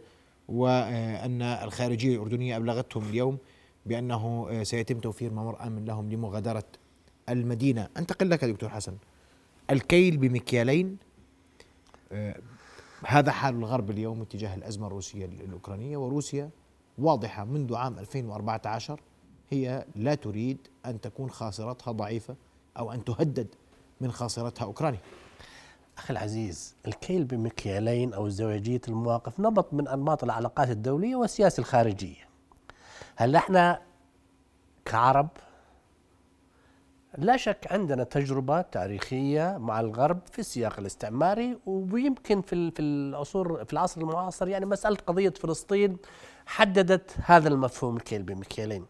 وأن 0.49 1.41
الخارجية 1.41 2.15
الأردنية 2.15 2.57
أبلغتهم 2.57 3.03
اليوم 3.09 3.37
بأنه 3.85 4.47
آه، 4.51 4.63
سيتم 4.63 4.99
توفير 4.99 5.31
ممر 5.31 5.67
آمن 5.67 5.85
لهم 5.85 6.09
لمغادرة 6.11 6.63
المدينة. 7.29 7.87
أنتقل 7.97 8.29
لك 8.29 8.45
دكتور 8.45 8.69
حسن. 8.69 8.93
الكيل 9.71 10.17
بمكيالين 10.17 10.97
هذا 13.05 13.31
حال 13.31 13.55
الغرب 13.55 13.89
اليوم 13.89 14.21
اتجاه 14.21 14.55
الأزمة 14.55 14.87
الروسية 14.87 15.25
الأوكرانية 15.25 15.97
وروسيا 15.97 16.49
واضحة 16.97 17.45
منذ 17.45 17.75
عام 17.75 17.99
2014 17.99 18.99
هي 19.49 19.85
لا 19.95 20.15
تريد 20.15 20.57
أن 20.85 21.01
تكون 21.01 21.29
خاصرتها 21.29 21.91
ضعيفة 21.91 22.35
أو 22.77 22.91
أن 22.91 23.03
تهدد 23.03 23.47
من 24.01 24.11
خاصرتها 24.11 24.65
أوكرانيا. 24.65 24.99
أخي 25.97 26.11
العزيز 26.13 26.75
الكيل 26.87 27.23
بمكيالين 27.23 28.13
أو 28.13 28.27
ازدواجية 28.27 28.81
المواقف 28.87 29.39
نمط 29.39 29.73
من 29.73 29.87
أنماط 29.87 30.23
العلاقات 30.23 30.69
الدولية 30.69 31.15
والسياسة 31.15 31.61
الخارجية. 31.61 32.27
هل 33.15 33.35
إحنا 33.35 33.81
كعرب 34.85 35.27
لا 37.17 37.37
شك 37.37 37.67
عندنا 37.71 38.03
تجربة 38.03 38.61
تاريخية 38.61 39.57
مع 39.59 39.79
الغرب 39.79 40.19
في 40.31 40.39
السياق 40.39 40.79
الاستعماري 40.79 41.57
ويمكن 41.65 42.41
في 42.41 42.71
في 42.71 42.81
العصور 42.81 43.65
في 43.65 43.73
العصر 43.73 44.01
المعاصر 44.01 44.47
يعني 44.47 44.65
مسألة 44.65 44.97
قضية 45.07 45.29
فلسطين 45.29 45.97
حددت 46.45 47.11
هذا 47.25 47.47
المفهوم 47.49 47.97
الكيل 47.97 48.23
بمكيالين 48.23 48.85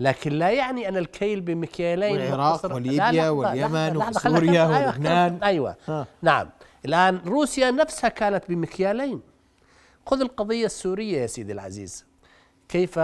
لكن 0.00 0.32
لا 0.32 0.50
يعني 0.50 0.88
أن 0.88 0.96
الكيل 0.96 1.40
بمكيالين 1.40 2.12
والعراق 2.12 2.74
وليبيا 2.74 3.10
لا، 3.12 3.12
لا، 3.12 3.30
واليمن 3.30 3.96
وسوريا 3.96 4.10
نتكلم. 4.10 4.34
أيوة، 4.74 4.88
ولبنان. 4.88 5.42
أيوة 5.42 5.76
ها. 5.88 6.06
نعم 6.22 6.48
الآن 6.84 7.20
روسيا 7.26 7.70
نفسها 7.70 8.08
كانت 8.08 8.44
بمكيالين 8.48 9.20
خذ 10.06 10.20
القضية 10.20 10.66
السورية 10.66 11.20
يا 11.22 11.26
سيدي 11.26 11.52
العزيز 11.52 12.04
كيف 12.68 13.00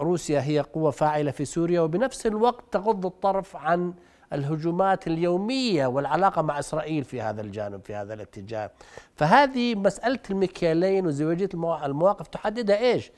روسيا 0.00 0.40
هي 0.40 0.60
قوة 0.60 0.90
فاعلة 0.90 1.30
في 1.30 1.44
سوريا 1.44 1.80
وبنفس 1.80 2.26
الوقت 2.26 2.64
تغض 2.72 3.06
الطرف 3.06 3.56
عن 3.56 3.92
الهجومات 4.32 5.06
اليومية 5.06 5.86
والعلاقة 5.86 6.42
مع 6.42 6.58
إسرائيل 6.58 7.04
في 7.04 7.20
هذا 7.20 7.40
الجانب 7.40 7.80
في 7.84 7.94
هذا 7.94 8.14
الاتجاه. 8.14 8.70
فهذه 9.16 9.74
مسألة 9.74 10.18
المكيالين 10.30 11.06
وزواجية 11.06 11.48
الموا- 11.54 11.86
المواقف 11.86 12.26
تحددها 12.26 12.78
إيش؟ 12.78 13.10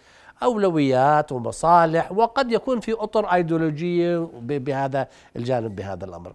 أولويات 0.43 1.33
ومصالح 1.33 2.13
وقد 2.13 2.53
يكون 2.53 2.81
في 2.81 2.93
أطر 2.93 3.27
أيديولوجية 3.27 4.29
بهذا 4.43 5.09
الجانب 5.37 5.77
بهذا 5.77 6.05
الأمر. 6.05 6.33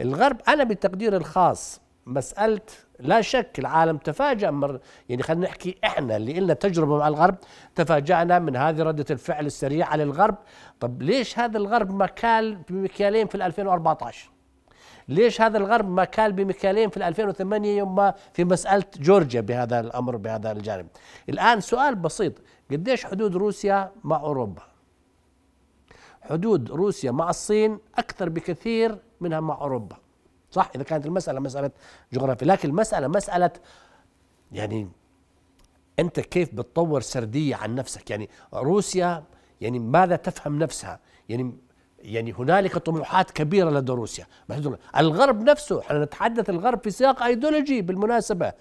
الغرب 0.00 0.36
أنا 0.48 0.64
بتقدير 0.64 1.16
الخاص 1.16 1.80
مسألة 2.06 2.60
لا 2.98 3.20
شك 3.20 3.58
العالم 3.58 3.96
تفاجأ 3.96 4.50
مر 4.50 4.80
يعني 5.08 5.22
خلينا 5.22 5.46
نحكي 5.46 5.78
إحنا 5.84 6.16
اللي 6.16 6.40
لنا 6.40 6.54
تجربة 6.54 6.98
مع 6.98 7.08
الغرب 7.08 7.36
تفاجأنا 7.74 8.38
من 8.38 8.56
هذه 8.56 8.82
ردة 8.82 9.04
الفعل 9.10 9.46
السريعة 9.46 9.96
للغرب 9.96 10.36
طب 10.80 11.02
ليش 11.02 11.38
هذا 11.38 11.58
الغرب 11.58 11.94
ما 11.94 12.06
كال 12.06 12.56
بمكيالين 12.68 13.26
في 13.26 13.34
2014 13.34 14.30
ليش 15.08 15.40
هذا 15.40 15.58
الغرب 15.58 15.90
ما 15.90 16.04
كال 16.04 16.32
بمكيالين 16.32 16.90
في 16.90 17.08
2008 17.08 17.78
يوم 17.78 17.94
ما 17.94 18.14
في 18.32 18.44
مسألة 18.44 18.84
جورجيا 19.00 19.40
بهذا 19.40 19.80
الأمر 19.80 20.16
بهذا 20.16 20.52
الجانب؟ 20.52 20.86
الآن 21.28 21.60
سؤال 21.60 21.94
بسيط. 21.94 22.32
قديش 22.70 23.04
حدود 23.04 23.36
روسيا 23.36 23.92
مع 24.04 24.16
أوروبا؟ 24.16 24.62
حدود 26.22 26.70
روسيا 26.70 27.10
مع 27.10 27.30
الصين 27.30 27.78
أكثر 27.98 28.28
بكثير 28.28 28.98
منها 29.20 29.40
مع 29.40 29.60
أوروبا. 29.60 29.96
صح؟ 30.56 30.70
إذا 30.74 30.82
كانت 30.82 31.06
المسألة 31.06 31.40
مسألة 31.40 31.70
جغرافيا 32.12 32.46
لكن 32.46 32.68
المسألة 32.68 33.08
مسألة 33.08 33.50
يعني 34.52 34.88
أنت 35.98 36.20
كيف 36.20 36.54
بتطور 36.54 37.00
سردية 37.00 37.56
عن 37.56 37.74
نفسك؟ 37.74 38.10
يعني 38.10 38.30
روسيا 38.54 39.24
يعني 39.60 39.78
ماذا 39.78 40.16
تفهم 40.16 40.58
نفسها؟ 40.58 41.00
يعني 41.28 41.54
يعني 41.98 42.32
هنالك 42.32 42.78
طموحات 42.78 43.30
كبيرة 43.30 43.70
لدى 43.70 43.92
روسيا. 43.92 44.26
الغرب 44.96 45.42
نفسه 45.42 45.80
إحنا 45.80 46.04
نتحدث 46.04 46.50
الغرب 46.50 46.82
في 46.82 46.90
سياق 46.90 47.22
ايديولوجي 47.22 47.82
بالمناسبة. 47.82 48.52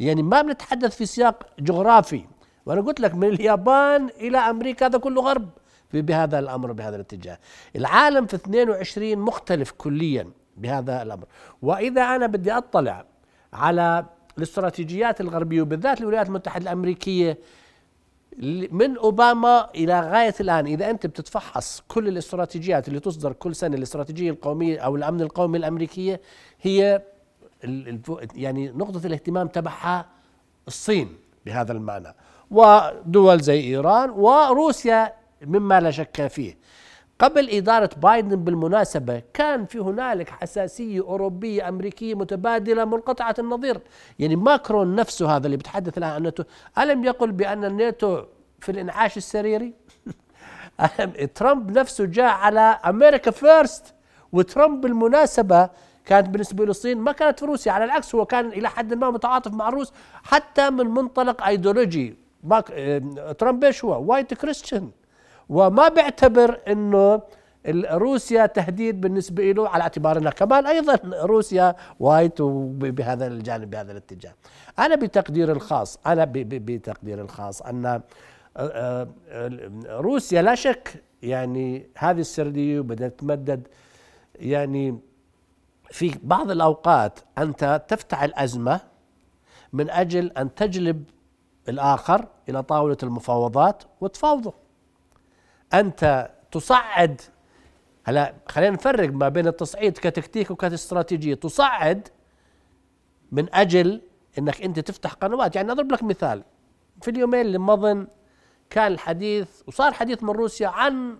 يعني 0.00 0.22
ما 0.22 0.42
بنتحدث 0.42 0.96
في 0.96 1.06
سياق 1.06 1.46
جغرافي. 1.58 2.24
وأنا 2.66 2.80
قلت 2.80 3.00
لك 3.00 3.14
من 3.14 3.28
اليابان 3.28 4.08
إلى 4.08 4.38
أمريكا 4.38 4.86
هذا 4.86 4.98
كله 4.98 5.22
غرب 5.22 5.48
بهذا 5.92 6.38
الأمر 6.38 6.72
بهذا 6.72 6.96
الاتجاه. 6.96 7.38
العالم 7.76 8.26
في 8.26 8.36
22 8.36 9.18
مختلف 9.18 9.70
كليا. 9.70 10.30
بهذا 10.62 11.02
الأمر. 11.02 11.24
وإذا 11.62 12.02
أنا 12.02 12.26
بدي 12.26 12.52
أطلع 12.52 13.04
على 13.52 14.04
الاستراتيجيات 14.38 15.20
الغربية 15.20 15.62
وبالذات 15.62 16.00
الولايات 16.00 16.26
المتحدة 16.26 16.62
الأمريكية 16.62 17.38
من 18.70 18.96
أوباما 18.96 19.70
إلى 19.74 20.00
غاية 20.00 20.34
الآن 20.40 20.66
إذا 20.66 20.90
أنت 20.90 21.06
بتتفحص 21.06 21.82
كل 21.88 22.08
الاستراتيجيات 22.08 22.88
اللي 22.88 23.00
تصدر 23.00 23.32
كل 23.32 23.54
سنة 23.54 23.76
الاستراتيجية 23.76 24.30
القومية 24.30 24.78
أو 24.78 24.96
الأمن 24.96 25.20
القومي 25.20 25.58
الأمريكية 25.58 26.20
هي 26.62 27.02
يعني 28.34 28.68
نقطة 28.68 29.06
الاهتمام 29.06 29.48
تبعها 29.48 30.06
الصين 30.68 31.16
بهذا 31.46 31.72
المعنى. 31.72 32.14
ودول 32.50 33.40
زي 33.40 33.60
إيران 33.60 34.10
وروسيا 34.10 35.12
مما 35.42 35.80
لا 35.80 35.90
شك 35.90 36.26
فيه. 36.26 36.56
قبل 37.18 37.50
إدارة 37.50 37.90
بايدن 38.02 38.36
بالمناسبة 38.36 39.22
كان 39.34 39.66
في 39.66 39.78
هنالك 39.78 40.28
حساسية 40.28 41.00
أوروبية 41.00 41.68
أمريكية 41.68 42.14
متبادلة 42.14 42.84
منقطعة 42.84 43.34
النظير. 43.38 43.80
يعني 44.18 44.36
ماكرون 44.36 44.94
نفسه 44.94 45.36
هذا 45.36 45.46
اللي 45.46 45.56
بيتحدث 45.56 45.98
الآن 45.98 46.10
عن 46.10 46.16
الناتو 46.16 46.44
ألم 46.78 47.04
يقل 47.04 47.32
بأن 47.32 47.64
الناتو 47.64 48.22
في 48.60 48.72
الإنعاش 48.72 49.16
السريري؟ 49.16 49.74
ترامب 51.34 51.78
نفسه 51.78 52.04
جاء 52.04 52.30
على 52.30 52.60
أمريكا 52.60 53.30
فيرست 53.30 53.94
وترامب 54.32 54.80
بالمناسبة 54.80 55.70
كانت 56.04 56.28
بالنسبة 56.28 56.64
للصين 56.64 56.98
ما 56.98 57.12
كانت 57.12 57.40
في 57.40 57.46
روسيا. 57.46 57.72
على 57.72 57.84
العكس 57.84 58.14
هو 58.14 58.26
كان 58.26 58.46
إلى 58.46 58.68
حد 58.68 58.94
ما 58.94 59.10
متعاطف 59.10 59.52
مع 59.52 59.68
الروس 59.68 59.92
حتى 60.22 60.70
من 60.70 60.86
منطلق 60.86 61.46
أيديولوجي. 61.46 62.16
ترامب 63.38 63.64
إيش 63.64 63.84
هو؟ 63.84 64.02
white 64.12 64.34
Christian 64.34 64.90
وما 65.52 65.88
بيعتبر 65.88 66.60
إنه 66.68 67.22
روسيا 67.92 68.46
تهديد 68.46 69.00
بالنسبة 69.00 69.52
له 69.52 69.68
على 69.68 69.82
اعتبار 69.82 70.18
انها 70.18 70.30
كمان 70.30 70.66
أيضا 70.66 70.98
روسيا 71.22 71.74
white 72.00 72.42
بهذا 72.42 73.26
الجانب 73.26 73.70
بهذا 73.70 73.92
الاتجاه. 73.92 74.34
أنا 74.78 74.94
بتقدير 74.94 75.52
الخاص 75.52 75.98
أنا 76.06 76.24
بتقدير 76.34 77.20
الخاص 77.20 77.62
أن 77.62 77.86
آه، 77.86 78.02
آه، 78.56 79.08
روسيا 79.88 80.42
لا 80.42 80.54
شك 80.54 81.02
يعني 81.22 81.86
هذه 81.98 82.20
السردية 82.20 82.80
بدأت 82.80 83.18
تتمدد 83.18 83.68
يعني 84.34 84.98
في 85.90 86.18
بعض 86.22 86.50
الأوقات 86.50 87.18
أنت 87.38 87.82
تفتعل 87.88 88.32
ازمه 88.34 88.80
من 89.72 89.90
أجل 89.90 90.32
أن 90.32 90.54
تجلب 90.54 91.04
الآخر 91.68 92.26
إلى 92.48 92.62
طاولة 92.62 92.96
المفاوضات 93.02 93.82
وتفاوضه 94.00 94.61
أنت 95.74 96.30
تصعد 96.52 97.20
هلا 98.04 98.34
خلينا 98.48 98.76
نفرق 98.76 99.12
ما 99.12 99.28
بين 99.28 99.46
التصعيد 99.46 99.92
كتكتيك 99.92 100.50
وكاستراتيجيه 100.50 101.34
تصعد 101.34 102.08
من 103.32 103.54
أجل 103.54 104.00
إنك 104.38 104.62
أنت 104.62 104.80
تفتح 104.80 105.12
قنوات. 105.12 105.56
يعني 105.56 105.72
أضرب 105.72 105.92
لك 105.92 106.02
مثال. 106.02 106.42
في 107.02 107.10
اليومين 107.10 107.40
اللي 107.40 107.58
مضن 107.58 108.06
كان 108.70 108.92
الحديث 108.92 109.62
وصار 109.66 109.92
حديث 109.92 110.22
من 110.22 110.30
روسيا 110.30 110.68
عن 110.68 111.18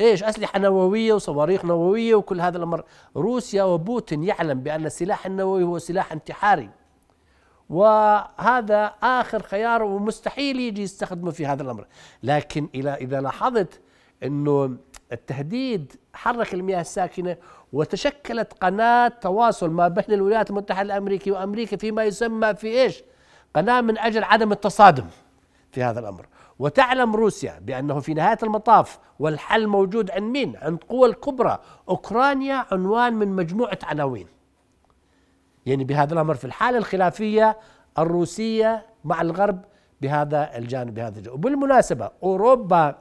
إيش؟ 0.00 0.24
أسلحة 0.24 0.58
نووية 0.58 1.12
وصواريخ 1.12 1.64
نووية 1.64 2.14
وكل 2.14 2.40
هذا 2.40 2.56
الأمر. 2.56 2.84
روسيا 3.16 3.62
وبوتين 3.62 4.24
يعلم 4.24 4.60
بأن 4.60 4.86
السلاح 4.86 5.26
النووي 5.26 5.62
هو 5.62 5.78
سلاح 5.78 6.12
انتحاري. 6.12 6.70
وهذا 7.70 8.94
آخر 9.02 9.42
خيار 9.42 9.82
ومستحيل 9.82 10.60
يجي 10.60 10.82
يستخدمه 10.82 11.30
في 11.30 11.46
هذا 11.46 11.62
الأمر. 11.62 11.86
لكن 12.22 12.68
إلى 12.74 12.94
إذا 12.94 13.20
لاحظت 13.20 13.80
أنه 14.22 14.76
التهديد 15.12 15.92
حرك 16.14 16.54
المياه 16.54 16.80
الساكنة 16.80 17.36
وتشكلت 17.72 18.52
قناة 18.52 19.08
تواصل 19.08 19.70
ما 19.70 19.88
بين 19.88 20.04
الولايات 20.08 20.50
المتحدة 20.50 20.82
الأمريكية 20.82 21.32
وأمريكا 21.32 21.76
فيما 21.76 22.04
يسمى 22.04 22.54
في 22.54 22.66
إيش؟ 22.66 23.02
قناة 23.56 23.80
من 23.80 23.98
أجل 23.98 24.24
عدم 24.24 24.52
التصادم 24.52 25.06
في 25.72 25.82
هذا 25.82 26.00
الأمر. 26.00 26.26
وتعلم 26.58 27.16
روسيا 27.16 27.58
بأنه 27.62 28.00
في 28.00 28.14
نهاية 28.14 28.38
المطاف 28.42 28.98
والحل 29.18 29.66
موجود 29.66 30.10
عند 30.10 30.22
مين؟ 30.22 30.56
عند 30.56 30.78
قوى 30.88 31.08
الكبرى. 31.08 31.58
أوكرانيا 31.88 32.66
عنوان 32.72 33.14
من 33.14 33.28
مجموعة 33.28 33.78
عناوين. 33.82 34.26
يعني 35.66 35.84
بهذا 35.84 36.14
الأمر. 36.14 36.34
في 36.34 36.44
الحالة 36.44 36.78
الخلافية 36.78 37.56
الروسية 37.98 38.86
مع 39.04 39.22
الغرب 39.22 39.64
بهذا 40.00 40.56
الجانب 40.56 40.94
بهذا 40.94 41.18
الجانب. 41.18 41.34
وبالمناسبة 41.34 42.10
أوروبا 42.22 42.94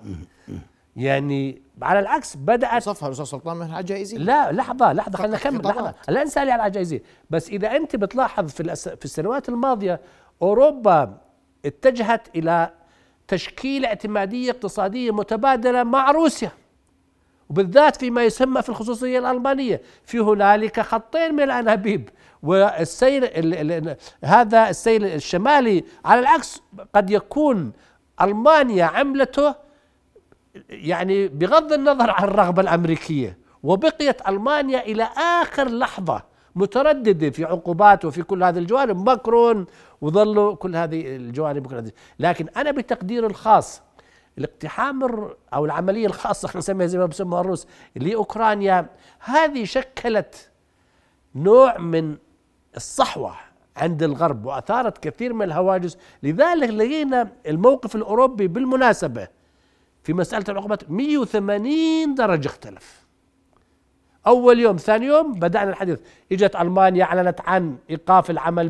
يعني 0.95 1.61
على 1.81 1.99
العكس 1.99 2.35
بدأت 2.35 2.87
وصفها 2.87 3.07
الاستاذ 3.07 3.25
سلطان 3.25 3.57
من 3.57 3.65
العجائزيه 3.65 4.17
لا 4.17 4.51
لحظة 4.51 4.93
لحظة 4.93 5.17
خلينا 5.17 5.35
نكمل 5.35 5.65
لحظة. 5.65 5.93
لا 6.09 6.21
انسى 6.21 6.39
على 6.39 6.55
العجائزيه 6.55 7.01
بس 7.29 7.49
إذا 7.49 7.75
أنت 7.75 7.95
بتلاحظ 7.95 8.49
في 8.49 8.59
الأس... 8.59 8.89
في 8.89 9.05
السنوات 9.05 9.49
الماضية 9.49 10.01
أوروبا 10.41 11.17
اتجهت 11.65 12.27
إلى 12.35 12.71
تشكيل 13.27 13.85
اعتمادية 13.85 14.51
اقتصادية 14.51 15.11
متبادلة 15.11 15.83
مع 15.83 16.11
روسيا. 16.11 16.51
وبالذات 17.49 17.95
فيما 17.95 18.23
يسمى 18.23 18.61
في 18.61 18.69
الخصوصية 18.69 19.19
الألمانية. 19.19 19.81
في 20.05 20.19
هنالك 20.19 20.79
خطين 20.79 21.33
من 21.35 21.43
الأنابيب 21.43 22.09
والسيل 22.43 23.29
هذا 24.23 24.69
السيل 24.69 25.05
الشمالي 25.05 25.83
على 26.05 26.19
العكس 26.19 26.61
قد 26.95 27.09
يكون 27.09 27.71
ألمانيا 28.21 28.85
عملته 28.85 29.55
يعني 30.69 31.27
بغض 31.27 31.73
النظر 31.73 32.09
عن 32.09 32.23
الرغبة 32.23 32.61
الأمريكية 32.61 33.37
وبقيت 33.63 34.27
ألمانيا 34.27 34.79
إلى 34.85 35.03
آخر 35.17 35.67
لحظة 35.67 36.23
مترددة 36.55 37.29
في 37.29 37.45
عقوبات 37.45 38.05
وفي 38.05 38.23
كل 38.23 38.43
هذه 38.43 38.57
الجوانب. 38.57 39.05
ماكرون 39.05 39.65
وظلوا 40.01 40.55
كل 40.55 40.75
هذه 40.75 41.15
الجوانب 41.15 41.91
لكن 42.19 42.47
أنا 42.57 42.71
بتقدير 42.71 43.25
الخاص 43.25 43.81
الاقتحام 44.37 45.29
أو 45.53 45.65
العملية 45.65 46.07
الخاصة 46.07 46.47
خلينا 46.47 46.59
نسميها 46.59 46.87
زي 46.87 46.97
ما 46.97 47.05
بسموها 47.05 47.41
الروس 47.41 47.67
لأوكرانيا. 47.95 48.89
هذه 49.19 49.63
شكلت 49.63 50.51
نوع 51.35 51.77
من 51.77 52.17
الصحوة 52.75 53.35
عند 53.77 54.03
الغرب 54.03 54.45
وأثارت 54.45 54.97
كثير 54.97 55.33
من 55.33 55.45
الهواجس. 55.45 55.97
لذلك 56.23 56.69
لقينا 56.69 57.31
الموقف 57.47 57.95
الأوروبي 57.95 58.47
بالمناسبة 58.47 59.27
في 60.03 60.13
مسألة 60.13 60.45
العقوبات 60.49 60.91
180 60.91 62.15
درجة 62.15 62.47
اختلف. 62.47 63.05
أول 64.27 64.59
يوم 64.59 64.77
ثاني 64.77 65.05
يوم 65.05 65.33
بدأنا 65.33 65.69
الحديث. 65.69 65.99
إجت 66.31 66.55
ألمانيا 66.55 67.03
أعلنت 67.03 67.41
عن 67.41 67.77
إيقاف 67.89 68.29
العمل 68.29 68.69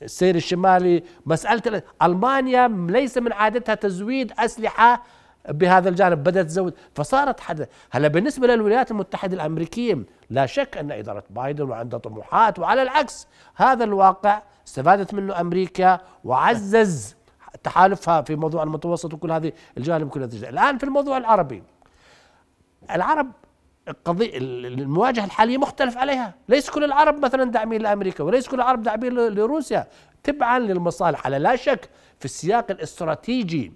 بالسير 0.00 0.34
الشمالي 0.34 1.02
مسألة 1.26 1.82
ألمانيا 2.02 2.68
ليس 2.68 3.18
من 3.18 3.32
عادتها 3.32 3.74
تزويد 3.74 4.32
أسلحة 4.38 5.02
بهذا 5.48 5.88
الجانب 5.88 6.22
بدأت 6.24 6.46
تزود. 6.46 6.74
فصارت 6.94 7.40
حدث 7.40 7.68
هلا 7.90 8.08
بالنسبة 8.08 8.46
للولايات 8.46 8.90
المتحدة 8.90 9.34
الأمريكية 9.34 9.98
لا 10.30 10.46
شك 10.46 10.76
أن 10.76 10.92
إدارة 10.92 11.24
بايدن 11.30 11.64
وعندها 11.70 11.98
طموحات 11.98 12.58
وعلى 12.58 12.82
العكس 12.82 13.26
هذا 13.54 13.84
الواقع 13.84 14.42
استفادت 14.66 15.14
منه 15.14 15.40
أمريكا 15.40 16.00
وعزز 16.24 17.16
تحالفها 17.62 18.22
في 18.22 18.36
موضوع 18.36 18.62
المتوسط 18.62 19.14
وكل 19.14 19.32
هذه 19.32 19.52
الجانب 19.78 20.08
كل 20.08 20.22
هذه 20.22 20.48
الآن 20.48 20.78
في 20.78 20.84
الموضوع 20.84 21.16
العربي. 21.16 21.62
العرب 22.90 23.32
القضية 23.90 24.30
المواجهة 24.34 25.24
الحالية 25.24 25.58
مختلف 25.58 25.98
عليها. 25.98 26.34
ليس 26.48 26.70
كل 26.70 26.84
العرب 26.84 27.18
مثلا 27.24 27.44
داعمين 27.44 27.82
لأمريكا 27.82 28.24
وليس 28.24 28.48
كل 28.48 28.56
العرب 28.56 28.82
داعمين 28.82 29.12
لروسيا. 29.14 29.86
تبعا 30.22 30.58
للمصالح. 30.58 31.26
على 31.26 31.38
لا 31.38 31.56
شك 31.56 31.88
في 32.18 32.24
السياق 32.24 32.70
الاستراتيجي 32.70 33.72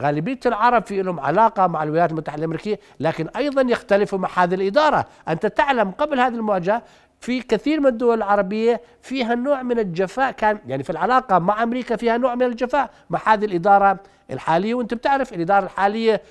غالبية 0.00 0.40
العرب 0.46 0.84
في 0.84 1.02
لهم 1.02 1.20
علاقة 1.20 1.66
مع 1.66 1.82
الولايات 1.82 2.10
المتحدة 2.10 2.38
الأمريكية 2.38 2.80
لكن 3.00 3.28
أيضا 3.36 3.62
يختلفوا 3.62 4.18
مع 4.18 4.28
هذه 4.34 4.54
الإدارة. 4.54 5.06
أنت 5.28 5.46
تعلم 5.46 5.90
قبل 5.90 6.20
هذه 6.20 6.34
المواجهة 6.34 6.82
في 7.20 7.42
كثير 7.42 7.80
من 7.80 7.86
الدول 7.86 8.16
العربية 8.16 8.80
فيها 9.02 9.34
نوع 9.34 9.62
من 9.62 9.78
الجفاء 9.78 10.30
كان 10.30 10.58
يعني 10.66 10.82
في 10.82 10.90
العلاقة 10.90 11.38
مع 11.38 11.62
أمريكا 11.62 11.96
فيها 11.96 12.16
نوع 12.16 12.34
من 12.34 12.42
الجفاء. 12.42 12.90
مع 13.10 13.20
هذه 13.26 13.44
الإدارة 13.44 14.00
الحالية 14.30 14.74
وأنت 14.74 14.94
بتعرف 14.94 15.32
الإدارة 15.32 15.64
الحالية 15.64 16.22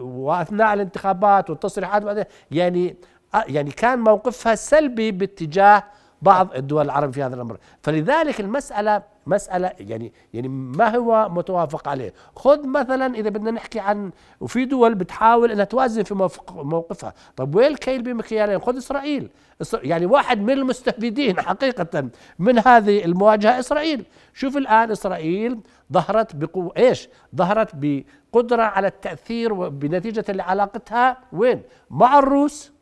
وأثناء 0.00 0.74
الانتخابات 0.74 1.50
والتصريحات 1.50 2.28
يعني 2.50 2.96
يعني 3.34 3.70
كان 3.70 3.98
موقفها 3.98 4.54
سلبي 4.54 5.10
باتجاه 5.10 5.82
بعض 6.22 6.54
الدول 6.54 6.84
العربية 6.84 7.12
في 7.12 7.22
هذا 7.22 7.34
الأمر. 7.34 7.58
فلذلك 7.82 8.40
المسألة 8.40 9.02
مسألة 9.28 9.72
يعني 9.78 10.12
يعني 10.34 10.48
ما 10.48 10.96
هو 10.96 11.28
متوافق 11.28 11.88
عليه. 11.88 12.14
خذ 12.36 12.66
مثلا 12.66 13.14
إذا 13.14 13.30
بدنا 13.30 13.50
نحكي 13.50 13.80
عن 13.80 14.10
وفي 14.40 14.64
دول 14.64 14.94
بتحاول 14.94 15.50
أنها 15.50 15.64
توازن 15.64 16.02
في 16.02 16.28
موقفها. 16.50 17.14
طب 17.36 17.54
وين 17.54 17.66
الكيل 17.66 18.02
بمكيالين؟ 18.02 18.58
خذ 18.58 18.76
إسرائيل. 18.76 19.30
يعني 19.72 20.06
واحد 20.06 20.40
من 20.42 20.50
المستفيدين 20.50 21.40
حقيقة 21.40 22.10
من 22.38 22.58
هذه 22.58 23.04
المواجهة 23.04 23.58
إسرائيل. 23.58 24.04
شوف 24.34 24.56
الآن 24.56 24.90
إسرائيل 24.90 25.60
ظهرت 25.92 26.36
بقوة 26.36 26.72
إيش؟ 26.76 27.08
ظهرت 27.36 27.70
بقدرة 27.74 28.62
على 28.62 28.86
التأثير 28.86 29.68
بنتيجة 29.68 30.24
لعلاقتها 30.28 31.16
وين؟ 31.32 31.62
مع 31.90 32.18
الروس 32.18 32.72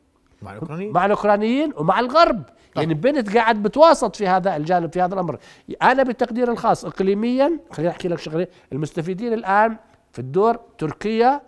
مع 0.42 0.52
الأوكرانيين. 0.52 0.92
مع 0.92 1.06
الأوكرانيين 1.06 1.72
ومع 1.76 2.00
الغرب. 2.00 2.42
يعني 2.76 2.94
بنت 2.94 3.36
قاعد 3.36 3.62
بتواصط 3.62 4.16
في 4.16 4.28
هذا 4.28 4.56
الجانب 4.56 4.92
في 4.92 5.00
هذا 5.00 5.14
الأمر. 5.14 5.38
أنا 5.82 6.02
بالتقدير 6.02 6.52
الخاص 6.52 6.84
اقليميا 6.84 7.60
خليني 7.70 7.90
احكي 7.90 8.08
لك 8.08 8.18
شغلة 8.18 8.46
المستفيدين 8.72 9.32
الآن 9.32 9.76
في 10.12 10.18
الدور 10.18 10.60
تركيا 10.78 11.40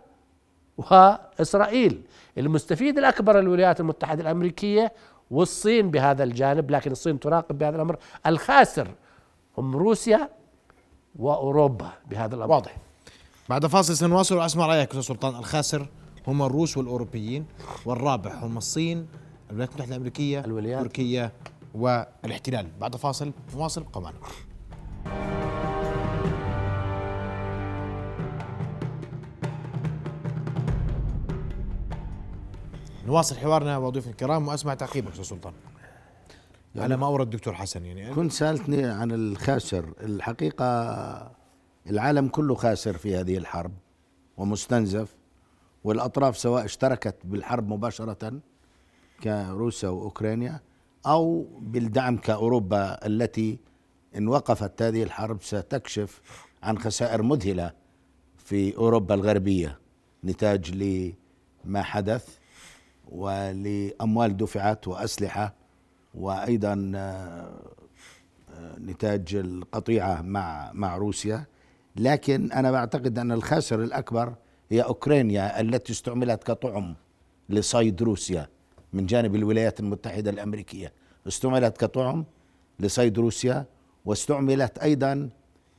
وإسرائيل. 0.78 2.02
المستفيد 2.38 2.98
الأكبر 2.98 3.38
الولايات 3.38 3.80
المتحدة 3.80 4.22
الأمريكية 4.22 4.92
والصين 5.30 5.90
بهذا 5.90 6.24
الجانب 6.24 6.70
لكن 6.70 6.90
الصين 6.92 7.20
تراقب 7.20 7.58
بهذا 7.58 7.76
الأمر. 7.76 7.96
الخاسر 8.26 8.88
هم 9.58 9.76
روسيا 9.76 10.28
وأوروبا 11.18 11.92
بهذا 12.10 12.34
الأمر. 12.34 12.50
واضح. 12.50 12.76
بعد 13.48 13.66
فاصل 13.66 13.96
سنواصل 13.96 14.36
وأسمع 14.36 14.66
رأيك 14.66 14.88
أستاذ 14.88 15.00
سلطان. 15.00 15.34
الخاسر 15.34 15.88
هم 16.26 16.42
الروس 16.42 16.76
والأوروبيين 16.76 17.46
والرابح 17.86 18.42
هم 18.42 18.56
الصين 18.56 19.06
الولايات 19.50 19.70
المتحدة 19.70 19.94
الأمريكية 19.94 20.44
الولايات. 20.44 20.82
تركيا 20.82 21.32
والاحتلال. 21.74 22.68
بعد 22.80 22.96
فاصل 22.96 23.32
نواصل 23.54 23.84
قمعنا 23.84 24.18
نواصل 33.06 33.36
حوارنا 33.36 33.78
وضيوف 33.78 34.08
الكرام 34.08 34.48
وأسمع 34.48 34.74
تعقيبك 34.74 35.10
أستاذ 35.10 35.24
سلطان. 35.24 35.52
يعني 36.74 36.84
على 36.84 36.96
ما 36.96 37.06
أورد 37.06 37.26
الدكتور 37.26 37.54
حسن 37.54 37.86
يعني. 37.86 38.14
كنت 38.14 38.32
سألتني 38.32 38.84
عن 38.84 39.12
الخاسر. 39.12 39.92
الحقيقة 40.00 40.64
العالم 41.86 42.28
كله 42.28 42.54
خاسر 42.54 42.96
في 42.96 43.16
هذه 43.16 43.38
الحرب 43.38 43.72
ومستنزف 44.36 45.16
والأطراف 45.84 46.38
سواء 46.38 46.64
اشتركت 46.64 47.16
بالحرب 47.24 47.68
مباشرة 47.68 48.40
كروسيا 49.22 49.88
وأوكرانيا 49.88 50.60
أو 51.06 51.46
بالدعم 51.60 52.16
كأوروبا 52.16 53.06
التي 53.06 53.58
إن 54.16 54.28
وقفت 54.28 54.82
هذه 54.82 55.02
الحرب 55.02 55.42
ستكشف 55.42 56.20
عن 56.62 56.78
خسائر 56.78 57.22
مذهلة 57.22 57.72
في 58.36 58.76
أوروبا 58.76 59.14
الغربية. 59.14 59.78
نتاج 60.24 60.70
لما 61.64 61.82
حدث 61.82 62.38
ولأموال 63.08 64.36
دفعت 64.36 64.88
وأسلحة 64.88 65.54
وأيضا 66.14 66.92
آه، 66.94 67.60
نتاج 68.78 69.34
القطيعة 69.34 70.22
مع 70.22 70.72
مع 70.72 70.96
روسيا. 70.96 71.46
لكن 71.96 72.52
أنا 72.52 72.70
بعتقد 72.70 73.18
أن 73.18 73.32
الخاسر 73.32 73.82
الأكبر 73.82 74.34
هي 74.70 74.82
أوكرانيا 74.82 75.60
التي 75.60 75.92
استعملت 75.92 76.44
كطعم 76.44 76.96
لصيد 77.48 78.02
روسيا. 78.02 78.48
من 78.92 79.06
جانب 79.06 79.34
الولايات 79.34 79.80
المتحدة 79.80 80.30
الأمريكية. 80.30 80.92
استعملت 81.28 81.76
كطعم 81.76 82.24
لصيد 82.80 83.18
روسيا 83.18 83.66
واستعملت 84.04 84.78
أيضا 84.78 85.28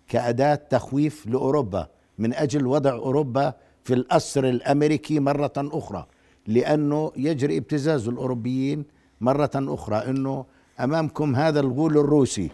كأداة 0.07 0.55
تخويف 0.55 1.27
لأوروبا 1.27 1.87
من 2.17 2.33
أجل 2.33 2.67
وضع 2.67 2.91
أوروبا 2.91 3.53
في 3.83 3.93
الأسر 3.93 4.49
الأمريكي 4.49 5.19
مرة 5.19 5.53
أخرى 5.57 6.05
لأنه 6.47 7.11
يجري 7.17 7.57
ابتزاز 7.57 8.07
الأوروبيين 8.07 8.85
مرة 9.21 9.51
أخرى 9.55 9.95
أنه 9.95 10.45
أمامكم 10.79 11.35
هذا 11.35 11.59
الغول 11.59 11.97
الروسي. 11.97 12.49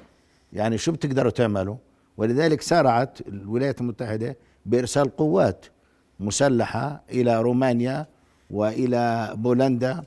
يعني 0.53 0.77
شو 0.77 0.91
بتقدروا 0.91 1.31
تعملوا؟ 1.31 1.75
ولذلك 2.17 2.61
سارعت 2.61 3.27
الولايات 3.27 3.81
المتحدة 3.81 4.37
بإرسال 4.65 5.15
قوات 5.15 5.65
مسلحة 6.19 7.03
إلى 7.09 7.41
رومانيا 7.41 8.07
وإلى 8.49 9.33
بولندا 9.35 10.03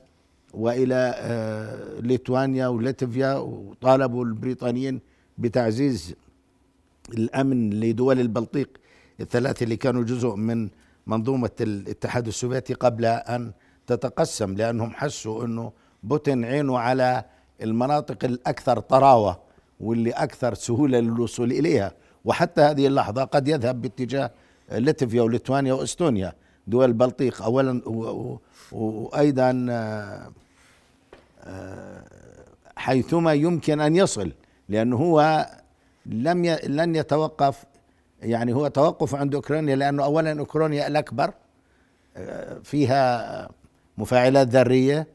وإلى 0.53 1.13
آه، 1.17 1.99
ليتوانيا 1.99 2.67
ولاتفيا 2.67 3.33
وطالبوا 3.35 4.25
البريطانيين 4.25 5.01
بتعزيز 5.37 6.15
الأمن 7.13 7.69
لدول 7.69 8.19
البلطيق 8.19 8.69
الثلاثة 9.19 9.63
اللي 9.63 9.75
كانوا 9.77 10.03
جزء 10.03 10.35
من 10.35 10.69
منظومة 11.07 11.49
الاتحاد 11.61 12.27
السوفيتي 12.27 12.73
قبل 12.73 13.05
أن 13.05 13.51
تتقسم 13.87 14.55
لأنهم 14.55 14.91
حسوا 14.91 15.45
إنه 15.45 15.71
بوتين 16.03 16.45
عينه 16.45 16.79
على 16.79 17.25
المناطق 17.61 18.25
الأكثر 18.25 18.79
طراوة 18.79 19.39
واللي 19.79 20.11
أكثر 20.11 20.53
سهولة 20.53 20.99
للوصول 20.99 21.51
إليها. 21.51 21.91
وحتى 22.25 22.61
هذه 22.61 22.87
اللحظة 22.87 23.23
قد 23.23 23.47
يذهب 23.47 23.81
باتجاه 23.81 24.31
لاتفيا 24.71 25.21
وليتوانيا 25.21 25.73
وإستونيا. 25.73 26.33
دول 26.69 26.85
البلطيق 26.85 27.41
اولا 27.41 27.81
وأيضا 28.71 29.67
آه، 29.69 30.31
آه، 31.43 32.03
حيثما 32.75 33.33
يمكن 33.33 33.79
أن 33.79 33.95
يصل 33.95 34.31
لأنه 34.69 34.95
هو 34.95 35.47
لم. 36.05 36.45
لن 36.63 36.95
يتوقف 36.95 37.65
يعني 38.21 38.53
هو 38.53 38.67
توقف 38.67 39.15
عند 39.15 39.35
أوكرانيا 39.35 39.75
لأنه 39.75 40.03
اولا 40.03 40.39
أوكرانيا 40.39 40.87
الأكبر 40.87 41.33
آه، 42.17 42.59
فيها 42.63 43.49
مفاعلات 43.97 44.47
ذرية 44.47 45.07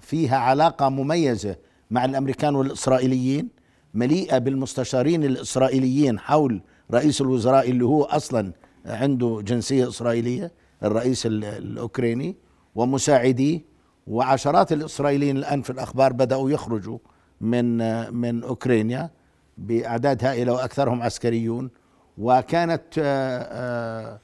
فيها 0.00 0.36
علاقة 0.36 0.88
مميزة 0.88 1.56
مع 1.90 2.04
الأمريكان 2.04 2.54
والإسرائيليين 2.54 3.48
مليئة 3.94 4.38
بالمستشارين 4.38 5.24
الإسرائيليين 5.24 6.18
حول 6.18 6.60
رئيس 6.90 7.20
الوزراء 7.20 7.70
اللي 7.70 7.84
هو 7.84 8.04
أصلا 8.04 8.52
عنده 8.88 9.42
جنسية 9.44 9.88
إسرائيلية 9.88 10.52
الرئيس 10.82 11.26
الأوكراني 11.26 12.36
ومساعديه 12.74 13.60
وعشرات 14.06 14.72
الإسرائيليين 14.72 15.36
الآن 15.36 15.62
في 15.62 15.70
الأخبار 15.70 16.12
بدأوا 16.12 16.50
يخرجوا 16.50 16.98
من 17.40 17.76
من 18.14 18.44
أوكرانيا 18.44 19.10
بأعداد 19.58 20.24
هائلة 20.24 20.52
وأكثرهم 20.52 21.02
عسكريون. 21.02 21.70
وكانت 22.18 22.82
آه، 22.98 23.38
آه، 23.38 24.20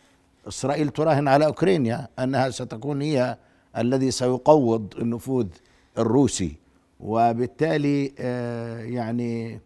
إسرائيل 0.48 0.88
تراهن 0.88 1.28
على 1.28 1.46
أوكرانيا 1.46 2.08
أنها 2.18 2.50
ستكون 2.50 3.02
هي 3.02 3.38
الذي 3.78 4.10
سيقوض 4.10 4.94
النفوذ 4.98 5.46
الروسي. 5.98 6.56
وبالتالي 7.00 8.14
آه، 8.18 8.78
يعني 8.78 9.60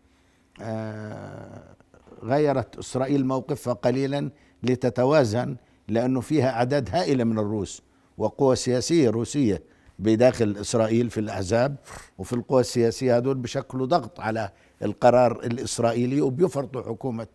غيرت 2.23 2.79
إسرائيل 2.79 3.27
موقفها 3.27 3.73
قليلا 3.73 4.31
لتتوازن 4.63 5.57
لأنه 5.89 6.21
فيها 6.21 6.51
أعداد 6.51 6.89
هائلة 6.93 7.25
من 7.25 7.39
الروس 7.39 7.83
وقوى 8.19 8.57
سياسية 8.57 9.11
روسية 9.11 9.63
بداخل 9.99 10.57
إسرائيل 10.61 11.11
في 11.11 11.21
الأحزاب 11.21 11.77
وفي 12.19 12.33
القوى 12.33 12.61
السياسية 12.61 13.17
هذول 13.17 13.35
بشكلوا 13.35 13.87
ضغط 13.87 14.21
على 14.21 14.51
القرار 14.83 15.41
الإسرائيلي 15.45 16.21
وبيفرضوا 16.21 16.83
حكومة 16.83 17.27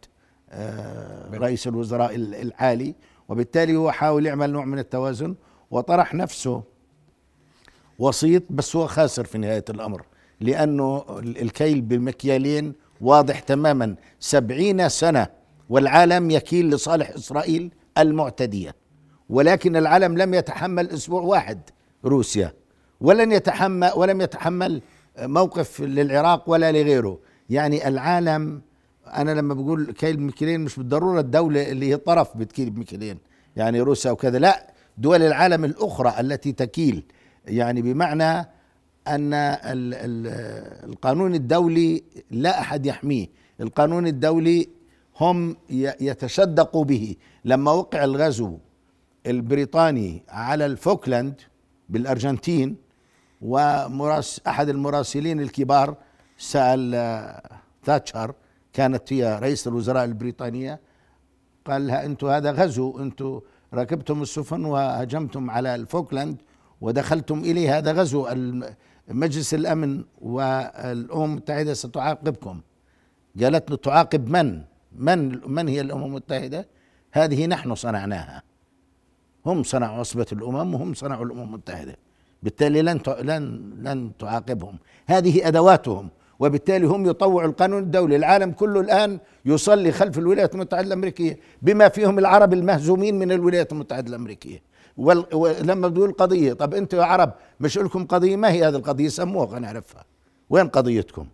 آه، 0.49 1.37
رئيس 1.37 1.67
الوزراء 1.67 2.15
الحالي 2.15 2.95
وبالتالي 3.29 3.75
هو 3.75 3.91
حاول 3.91 4.25
يعمل 4.25 4.51
نوع 4.51 4.65
من 4.65 4.79
التوازن 4.79 5.35
وطرح 5.71 6.13
نفسه 6.13 6.63
وسيط 7.99 8.43
بس 8.49 8.75
هو 8.75 8.87
خاسر 8.87 9.25
في 9.25 9.37
نهاية 9.37 9.65
الأمر 9.69 10.05
لأنه 10.39 11.05
الكيل 11.19 11.81
بمكيالين 11.81 12.73
واضح 13.01 13.39
تماما 13.39 13.95
سبعين 14.19 14.89
سنة 14.89 15.27
والعالم 15.69 16.31
يكيل 16.31 16.69
لصالح 16.69 17.09
إسرائيل 17.09 17.71
المعتدية 17.97 18.75
ولكن 19.29 19.75
العالم 19.75 20.17
لم 20.17 20.33
يتحمل 20.33 20.89
أسبوع 20.89 21.21
واحد 21.21 21.59
روسيا 22.05 22.53
ولن 23.01 23.31
يتحمل 23.31 23.91
ولم 23.95 24.21
يتحمل 24.21 24.81
موقف 25.19 25.81
للعراق 25.81 26.49
ولا 26.49 26.71
لغيره. 26.71 27.19
يعني 27.49 27.87
العالم 27.87 28.61
أنا 29.07 29.31
لما 29.31 29.53
بقول 29.53 29.91
كيل 29.91 30.17
بمكيلين 30.17 30.61
مش 30.61 30.75
بالضرورة 30.75 31.19
الدولة 31.19 31.71
اللي 31.71 31.89
هي 31.89 31.97
طرف 31.97 32.37
بتكيل 32.37 32.69
بمكيلين 32.69 33.17
يعني 33.55 33.81
روسيا 33.81 34.11
وكذا 34.11 34.39
لا 34.39 34.73
دول 34.97 35.21
العالم 35.21 35.65
الأخرى 35.65 36.13
التي 36.19 36.51
تكيل 36.51 37.03
يعني 37.45 37.81
بمعنى 37.81 38.49
أن 39.07 39.33
ال- 39.33 39.93
ال- 39.93 40.89
القانون 40.89 41.35
الدولي 41.35 42.03
لا 42.31 42.59
أحد 42.59 42.85
يحميه. 42.85 43.27
القانون 43.61 44.07
الدولي 44.07 44.69
هم 45.19 45.55
يتشدقوا 46.01 46.83
به. 46.85 47.15
لما 47.45 47.71
وقع 47.71 48.03
الغزو 48.03 48.57
البريطاني 49.27 50.23
على 50.29 50.65
الفوكلاند 50.65 51.41
بالأرجنتين 51.89 52.75
ومراس 53.41 54.41
أحد 54.47 54.69
المراسلين 54.69 55.41
الكبار 55.41 55.95
سأل 56.37 56.95
آه، 56.95 57.49
تاتشر 57.83 58.33
كانت 58.73 59.13
هي 59.13 59.39
رئيس 59.39 59.67
الوزراء 59.67 60.03
البريطانية 60.05 60.79
قال 61.65 61.87
لها 61.87 62.05
أنتم 62.05 62.27
هذا 62.27 62.51
غزو 62.51 62.99
أنتم 62.99 63.39
ركبتم 63.73 64.21
السفن 64.21 64.65
وهجمتم 64.65 65.51
على 65.51 65.75
الفوكلاند 65.75 66.37
ودخلتم 66.81 67.39
إليه 67.39 67.77
هذا 67.77 67.91
غزو. 67.91 68.27
مجلس 69.07 69.53
الأمن 69.53 70.03
والأمم 70.21 71.23
المتحدة 71.23 71.73
ستعاقبكم. 71.73 72.61
قالت 73.41 73.71
له 73.71 73.77
تعاقب 73.77 74.29
من؟ 74.29 74.61
من 74.97 75.51
من 75.51 75.67
هي 75.67 75.81
الأمم 75.81 76.05
المتحدة؟ 76.05 76.67
هذه 77.11 77.47
نحن 77.47 77.75
صنعناها. 77.75 78.43
هم 79.45 79.63
صنعوا 79.63 79.99
عصبة 79.99 80.25
الأمم 80.31 80.73
وهم 80.73 80.93
صنعوا 80.93 81.25
الأمم 81.25 81.41
المتحدة. 81.41 81.95
بالتالي 82.43 82.81
لن 82.81 82.99
لن 83.21 83.73
لن 83.81 84.11
تعاقبهم. 84.19 84.77
هذه 85.07 85.47
أدواتهم 85.47 86.09
وبالتالي 86.39 86.87
هم 86.87 87.05
يطوعوا 87.05 87.49
القانون 87.49 87.83
الدولي. 87.83 88.15
العالم 88.15 88.51
كله 88.51 88.79
الآن 88.79 89.19
يصلي 89.45 89.91
خلف 89.91 90.17
الولايات 90.17 90.55
المتحدة 90.55 90.87
الأمريكية 90.87 91.39
بما 91.61 91.89
فيهم 91.89 92.19
العرب 92.19 92.53
المهزومين 92.53 93.19
من 93.19 93.31
الولايات 93.31 93.71
المتحدة 93.71 94.09
الأمريكية. 94.09 94.72
ولما 94.97 95.87
بتقول 95.87 96.11
قضية 96.13 96.53
طب 96.53 96.73
أنتوا 96.73 96.99
يا 96.99 97.03
عرب 97.05 97.33
مش 97.59 97.77
لكم 97.77 98.05
قضية؟ 98.05 98.35
ما 98.35 98.51
هي 98.51 98.67
هذه 98.67 98.75
القضية؟ 98.75 99.07
سموها 99.07 99.47
خلينا 99.47 99.59
نعرفها. 99.71 100.05
وين 100.49 100.67
قضيتكم؟ 100.67 101.27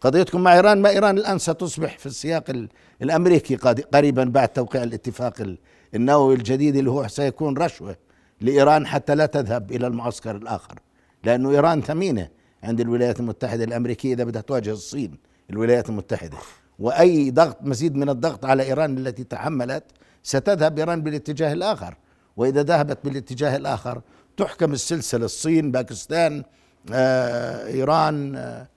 قضيتكم 0.00 0.40
مع 0.40 0.54
إيران؟ 0.54 0.82
ما 0.82 0.88
إيران 0.90 1.18
الآن 1.18 1.38
ستصبح 1.38 1.98
في 1.98 2.06
السياق 2.06 2.50
ال- 2.50 2.68
الأمريكي 3.02 3.56
قريبا 3.94 4.24
بعد 4.24 4.48
توقيع 4.48 4.82
الاتفاق 4.82 5.40
ال- 5.40 5.58
النووي 5.94 6.34
الجديد 6.34 6.76
اللي 6.76 6.90
هو 6.90 7.08
سيكون 7.08 7.58
رشوة 7.58 7.96
لإيران 8.40 8.86
حتى 8.86 9.14
لا 9.14 9.26
تذهب 9.26 9.72
إلى 9.72 9.86
المعسكر 9.86 10.36
الآخر. 10.36 10.78
لأنه 11.24 11.50
إيران 11.50 11.82
ثمينة 11.82 12.28
عند 12.62 12.80
الولايات 12.80 13.20
المتحدة 13.20 13.64
الأمريكية 13.64 14.14
إذا 14.14 14.24
بدها 14.24 14.42
تواجه 14.42 14.70
الصين 14.70 15.18
الولايات 15.50 15.88
المتحدة. 15.88 16.36
وأي 16.78 17.30
ضغط 17.30 17.56
مزيد 17.62 17.94
من 17.96 18.08
الضغط 18.08 18.44
على 18.44 18.62
إيران 18.62 18.98
التي 18.98 19.24
تحملت 19.24 19.84
ستذهب 20.22 20.78
إيران 20.78 21.02
بالاتجاه 21.02 21.52
الآخر. 21.52 21.94
وإذا 22.36 22.62
ذهبت 22.62 22.98
بالاتجاه 23.04 23.56
الآخر 23.56 24.00
تحكم 24.36 24.72
السلسلة 24.72 25.24
الصين 25.24 25.70
باكستان 25.70 26.44
آه، 26.92 27.66
إيران 27.66 28.36
آه، 28.36 28.68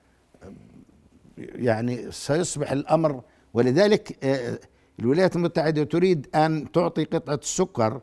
يعني 1.37 2.11
سيصبح 2.11 2.71
الأمر. 2.71 3.21
ولذلك 3.53 4.17
آه، 4.23 4.59
الولايات 4.99 5.35
المتحدة 5.35 5.83
تريد 5.83 6.27
أن 6.35 6.71
تعطي 6.71 7.03
قطعة 7.03 7.39
السكر 7.43 8.01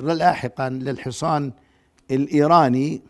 لاحقا 0.00 0.68
للحصان 0.68 1.52
الإيراني 2.10 3.02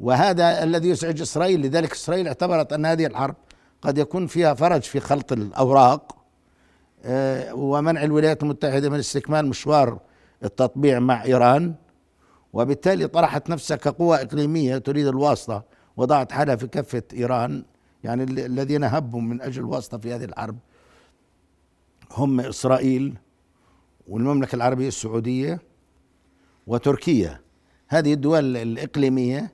وهذا 0.00 0.62
الذي 0.62 0.88
يزعج 0.88 1.20
إسرائيل. 1.20 1.62
لذلك 1.62 1.92
إسرائيل 1.92 2.26
اعتبرت 2.26 2.72
أن 2.72 2.86
هذه 2.86 3.06
الحرب 3.06 3.36
قد 3.82 3.98
يكون 3.98 4.26
فيها 4.26 4.54
فرج 4.54 4.82
في 4.82 5.00
خلط 5.00 5.32
الأوراق 5.32 6.18
آه، 7.04 7.54
ومنع 7.54 8.04
الولايات 8.04 8.42
المتحدة 8.42 8.90
من 8.90 8.98
استكمال 8.98 9.46
مشوار 9.46 9.98
التطبيع 10.44 10.98
مع 10.98 11.24
إيران 11.24 11.74
وبالتالي 12.52 13.06
طرحت 13.08 13.50
نفسها 13.50 13.76
كقوة 13.76 14.22
إقليمية 14.22 14.78
تريد 14.78 15.06
الواسطة 15.06 15.64
وضعت 15.96 16.32
حالها 16.32 16.56
في 16.56 16.66
كفة 16.66 17.02
إيران 17.12 17.64
يعني 18.04 18.22
ال- 18.22 18.38
الذين 18.38 18.84
هبوا 18.84 19.20
من 19.20 19.42
أجل 19.42 19.60
الواسطة 19.62 19.98
في 19.98 20.14
هذه 20.14 20.24
الحرب 20.24 20.58
هم 22.16 22.40
إسرائيل 22.40 23.14
والمملكة 24.08 24.56
العربية 24.56 24.88
السعودية 24.88 25.60
وتركيا. 26.66 27.40
هذه 27.88 28.12
الدول 28.12 28.56
الإقليمية 28.56 29.52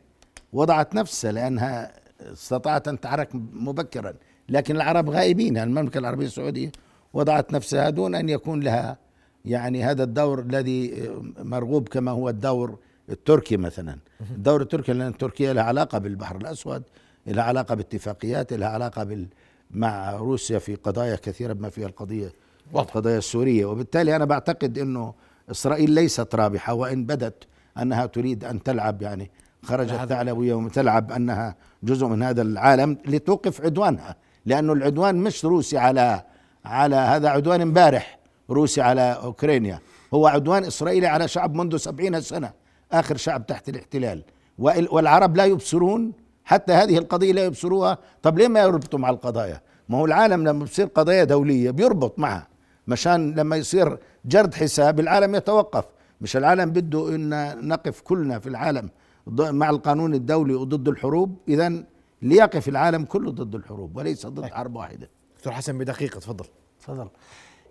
وضعت 0.53 0.95
نفسها 0.95 1.33
لأنها 1.33 1.93
استطاعت 2.33 2.89
أن 2.89 3.01
تحرك 3.01 3.29
مبكرا 3.35 4.15
لكن 4.49 4.77
العرب 4.77 5.11
غائبين 5.11 5.59
المملكة 5.59 5.99
العربية 5.99 6.27
السعودية 6.27 6.73
وضعت 7.13 7.53
نفسها 7.53 7.91
دون 7.91 8.15
أن 8.15 8.29
يكون 8.29 8.61
لها 8.61 8.99
يعني 9.45 9.85
هذا 9.85 10.03
الدور 10.05 10.41
الذي 10.41 11.11
مرغوب 11.39 11.89
كما 11.89 12.11
هو 12.11 12.29
الدور 12.29 12.79
التركي 13.11 13.57
مثلا. 13.57 13.99
الدور 14.31 14.63
التركي 14.63 14.93
لأن 14.93 15.17
تركيا 15.19 15.53
لها 15.53 15.63
علاقة 15.63 15.99
بالبحر 15.99 16.37
الأسود 16.37 16.83
لها 17.27 17.45
علاقة 17.45 17.75
باتفاقيات 17.75 18.53
لها 18.53 18.69
علاقة 18.69 19.05
بال 19.05 19.27
مع 19.71 20.13
روسيا 20.17 20.59
في 20.59 20.75
قضايا 20.75 21.17
كثيرة 21.17 21.53
بما 21.53 21.69
فيها 21.71 21.87
القضية 21.87 22.33
القضايا 22.75 23.19
السورية. 23.19 23.65
وبالتالي 23.67 24.17
أنا 24.17 24.25
بعتقد 24.25 24.79
أنه 24.79 25.15
إسرائيل 25.51 25.91
ليست 25.91 26.35
رابحة 26.35 26.75
وإن 26.75 27.05
بدت 27.07 27.45
أنها 27.79 28.07
تريد 28.07 28.45
أن 28.45 28.63
تلعب 28.63 29.03
يعني 29.03 29.31
خرجت 29.63 29.91
ثعلبية 30.09 30.55
وتلعب 30.55 31.13
أنها 31.13 31.57
جزء 31.83 32.07
من 32.07 32.23
هذا 32.23 32.43
العالم 32.43 32.99
لتوقف 33.07 33.61
عدوانها 33.61 34.17
لأنه 34.47 34.73
العدوان 34.73 35.17
مش 35.17 35.45
روسي 35.45 35.79
على 35.79 36.23
على 36.65 36.97
هذا 36.97 37.29
عدوان 37.29 37.61
امبارح 37.61 38.19
روسي 38.51 38.81
على 38.81 39.19
أوكرانيا. 39.23 39.79
هو 40.15 40.27
عدوان 40.27 40.65
إسرائيلي 40.65 41.07
على 41.07 41.29
شعب 41.29 41.55
منذ 41.55 41.77
سبعين 41.77 42.21
سنة. 42.21 42.53
آخر 42.93 43.17
شعب 43.17 43.47
تحت 43.47 43.69
الاحتلال. 43.69 44.23
وال- 44.59 44.89
والعرب 44.95 45.37
لا 45.37 45.45
يبصرون. 45.45 46.13
حتى 46.45 46.73
هذه 46.73 46.99
القضية 46.99 47.33
لا 47.33 47.45
يبصروها. 47.45 47.99
طب 48.23 48.39
ليه 48.39 48.49
ما 48.49 48.61
يربطوا 48.61 48.99
مع 48.99 49.11
القضايا؟ 49.11 49.61
ما 49.89 49.99
هو 49.99 50.07
العالم 50.07 50.49
لما 50.49 50.65
بصير 50.65 50.87
قضايا 50.87 51.25
دولية 51.25 51.71
بيربط 51.71 52.19
معها. 52.19 52.49
مشان 52.89 53.35
لما 53.35 53.57
يصير 53.57 53.99
جرد 54.25 54.55
حساب 54.55 55.01
العالم 55.01 55.35
يتوقف. 55.35 55.85
مش 56.21 56.37
العالم 56.37 56.71
بده 56.71 57.15
إن 57.15 57.59
نقف 57.69 58.01
كلنا 58.01 58.39
في 58.39 58.49
العالم 58.49 58.91
مع 59.27 59.71
القانون 59.71 60.15
الدولي 60.15 60.55
وضد 60.55 60.89
الحروب؟ 60.89 61.39
اذا 61.49 61.85
ليقف 62.23 62.69
العالم 62.69 63.05
كله 63.05 63.31
ضد 63.31 63.55
الحروب 63.55 63.97
وليس 63.97 64.27
ضد 64.27 64.45
حرب 64.45 64.77
واحدة. 64.77 65.11
دكتور 65.37 65.53
حسن 65.53 65.79
بدقيقة 65.79 66.21
تفضل. 66.21 66.45
تفضل. 66.81 67.09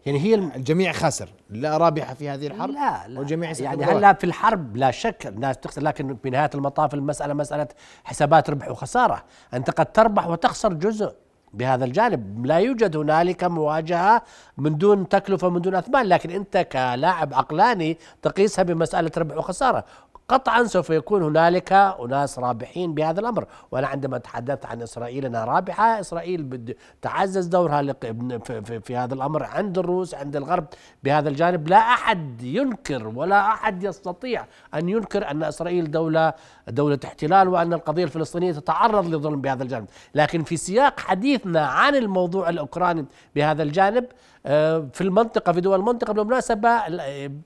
يعني 0.05 0.19
هي. 0.19 0.35
الجميع 0.35 0.91
خاسر. 0.91 1.29
لا 1.49 1.77
رابحة 1.77 2.13
في 2.13 2.29
هذه 2.29 2.47
الحرب 2.47 2.69
لا 2.69 3.07
لا. 3.07 3.19
والجميع 3.19 3.53
يعني. 3.59 3.85
هلا 3.85 4.13
في 4.13 4.23
الحرب 4.23 4.77
لا 4.77 4.91
شك 4.91 5.27
الناس 5.27 5.57
تخسر 5.57 5.81
لكن 5.81 6.17
في 6.23 6.29
نهاية 6.29 6.49
المطاف 6.55 6.93
المسألة 6.93 7.33
مسألة 7.33 7.67
حسابات 8.03 8.49
ربح 8.49 8.71
وخسارة. 8.71 9.23
أنت 9.53 9.69
قد 9.69 9.85
تربح 9.85 10.27
وتخسر 10.27 10.73
جزء 10.73 11.13
بهذا 11.53 11.85
الجانب. 11.85 12.45
لا 12.45 12.57
يوجد 12.57 12.97
هنالك 12.97 13.43
مواجهة 13.43 14.23
من 14.57 14.77
دون 14.77 15.09
تكلفة 15.09 15.49
من 15.49 15.61
دون 15.61 15.75
أثمان. 15.75 16.05
لكن 16.05 16.29
أنت 16.29 16.57
كلاعب 16.71 17.33
عقلاني 17.33 17.97
تقيسها 18.21 18.63
بمسألة 18.63 19.11
ربح 19.17 19.37
وخسارة. 19.37 19.85
قطعا 20.29 20.63
سوف 20.63 20.89
يكون 20.89 21.23
هنالك 21.23 21.73
أناس 21.73 22.39
رابحين 22.39 22.93
بهذا 22.93 23.19
الأمر. 23.19 23.45
وأنا 23.71 23.87
عندما 23.87 24.17
تحدثت 24.17 24.65
عن 24.65 24.81
إسرائيل 24.81 25.25
أنها 25.25 25.45
رابحة 25.45 25.99
إسرائيل 25.99 26.75
تعزز 27.01 27.45
دورها 27.45 27.93
في, 28.83 28.95
هذا 28.95 29.13
الأمر 29.13 29.43
عند 29.43 29.77
الروس 29.77 30.13
عند 30.15 30.35
الغرب 30.35 30.65
بهذا 31.03 31.29
الجانب. 31.29 31.67
لا 31.67 31.77
أحد 31.77 32.41
ينكر 32.43 33.07
ولا 33.07 33.47
أحد 33.47 33.83
يستطيع 33.83 34.45
أن 34.73 34.89
ينكر 34.89 35.31
أن 35.31 35.43
إسرائيل 35.43 35.91
دوله 35.91 36.33
دولة 36.67 36.99
احتلال 37.05 37.47
وأن 37.47 37.73
القضية 37.73 38.03
الفلسطينية 38.03 38.51
تتعرض 38.51 39.07
لظلم 39.15 39.41
بهذا 39.41 39.63
الجانب. 39.63 39.87
لكن 40.15 40.43
في 40.43 40.57
سياق 40.57 40.99
حديثنا 40.99 41.65
عن 41.65 41.95
الموضوع 41.95 42.49
الأوكراني 42.49 43.05
بهذا 43.35 43.63
الجانب 43.63 44.05
آه، 44.45 44.87
في 44.93 45.01
المنطقة 45.01 45.51
في 45.51 45.61
دول 45.61 45.79
المنطقة 45.79 46.13
بالمناسبة 46.13 46.81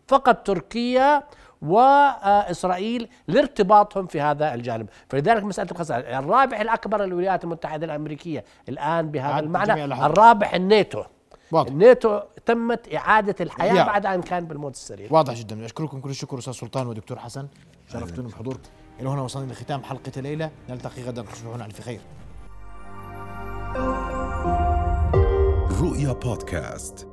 فقط 0.07 0.47
تركيا 0.47 1.23
وإسرائيل 1.61 3.09
لارتباطهم 3.27 4.07
في 4.07 4.21
هذا 4.21 4.53
الجانب، 4.53 4.89
فلذلك 5.09 5.43
مساله 5.43 5.71
الخسائر، 5.71 6.19
الرابح 6.19 6.59
الأكبر 6.59 7.03
الولايات 7.03 7.43
المتحدة 7.43 7.85
الأمريكية 7.85 8.45
الآن 8.69 9.11
بهذا 9.11 9.39
المعنى. 9.39 9.85
الرابح 9.85 10.53
الناتو. 10.53 11.03
واضح. 11.51 11.71
الناتو 11.71 12.19
تمت 12.45 12.93
إعادة 12.93 13.35
الحياة 13.41 13.73
يا. 13.73 13.83
بعد 13.83 14.05
أن 14.05 14.21
كان 14.21 14.45
بالموت 14.45 14.73
السريع. 14.75 15.07
واضح 15.11 15.33
جدا. 15.33 15.65
أشكركم 15.65 15.99
كل 15.99 16.09
الشكر 16.09 16.37
أستاذ 16.37 16.53
سلطان 16.53 16.87
ودكتور 16.87 17.19
حسن. 17.19 17.47
شرفتونا 17.93 18.27
بحضوركم 18.27 18.69
إلى 18.99 19.09
هنا 19.09 19.21
وصلنا 19.21 19.51
لختام 19.51 19.83
حلقة 19.83 20.11
الليلة. 20.17 20.51
نلتقي 20.69 21.03
غدا 21.03 21.21
تصبحون 21.21 21.61
على 21.61 21.73
خير. 21.73 22.01
رؤيا 25.81 26.13
بودكاست. 26.13 27.07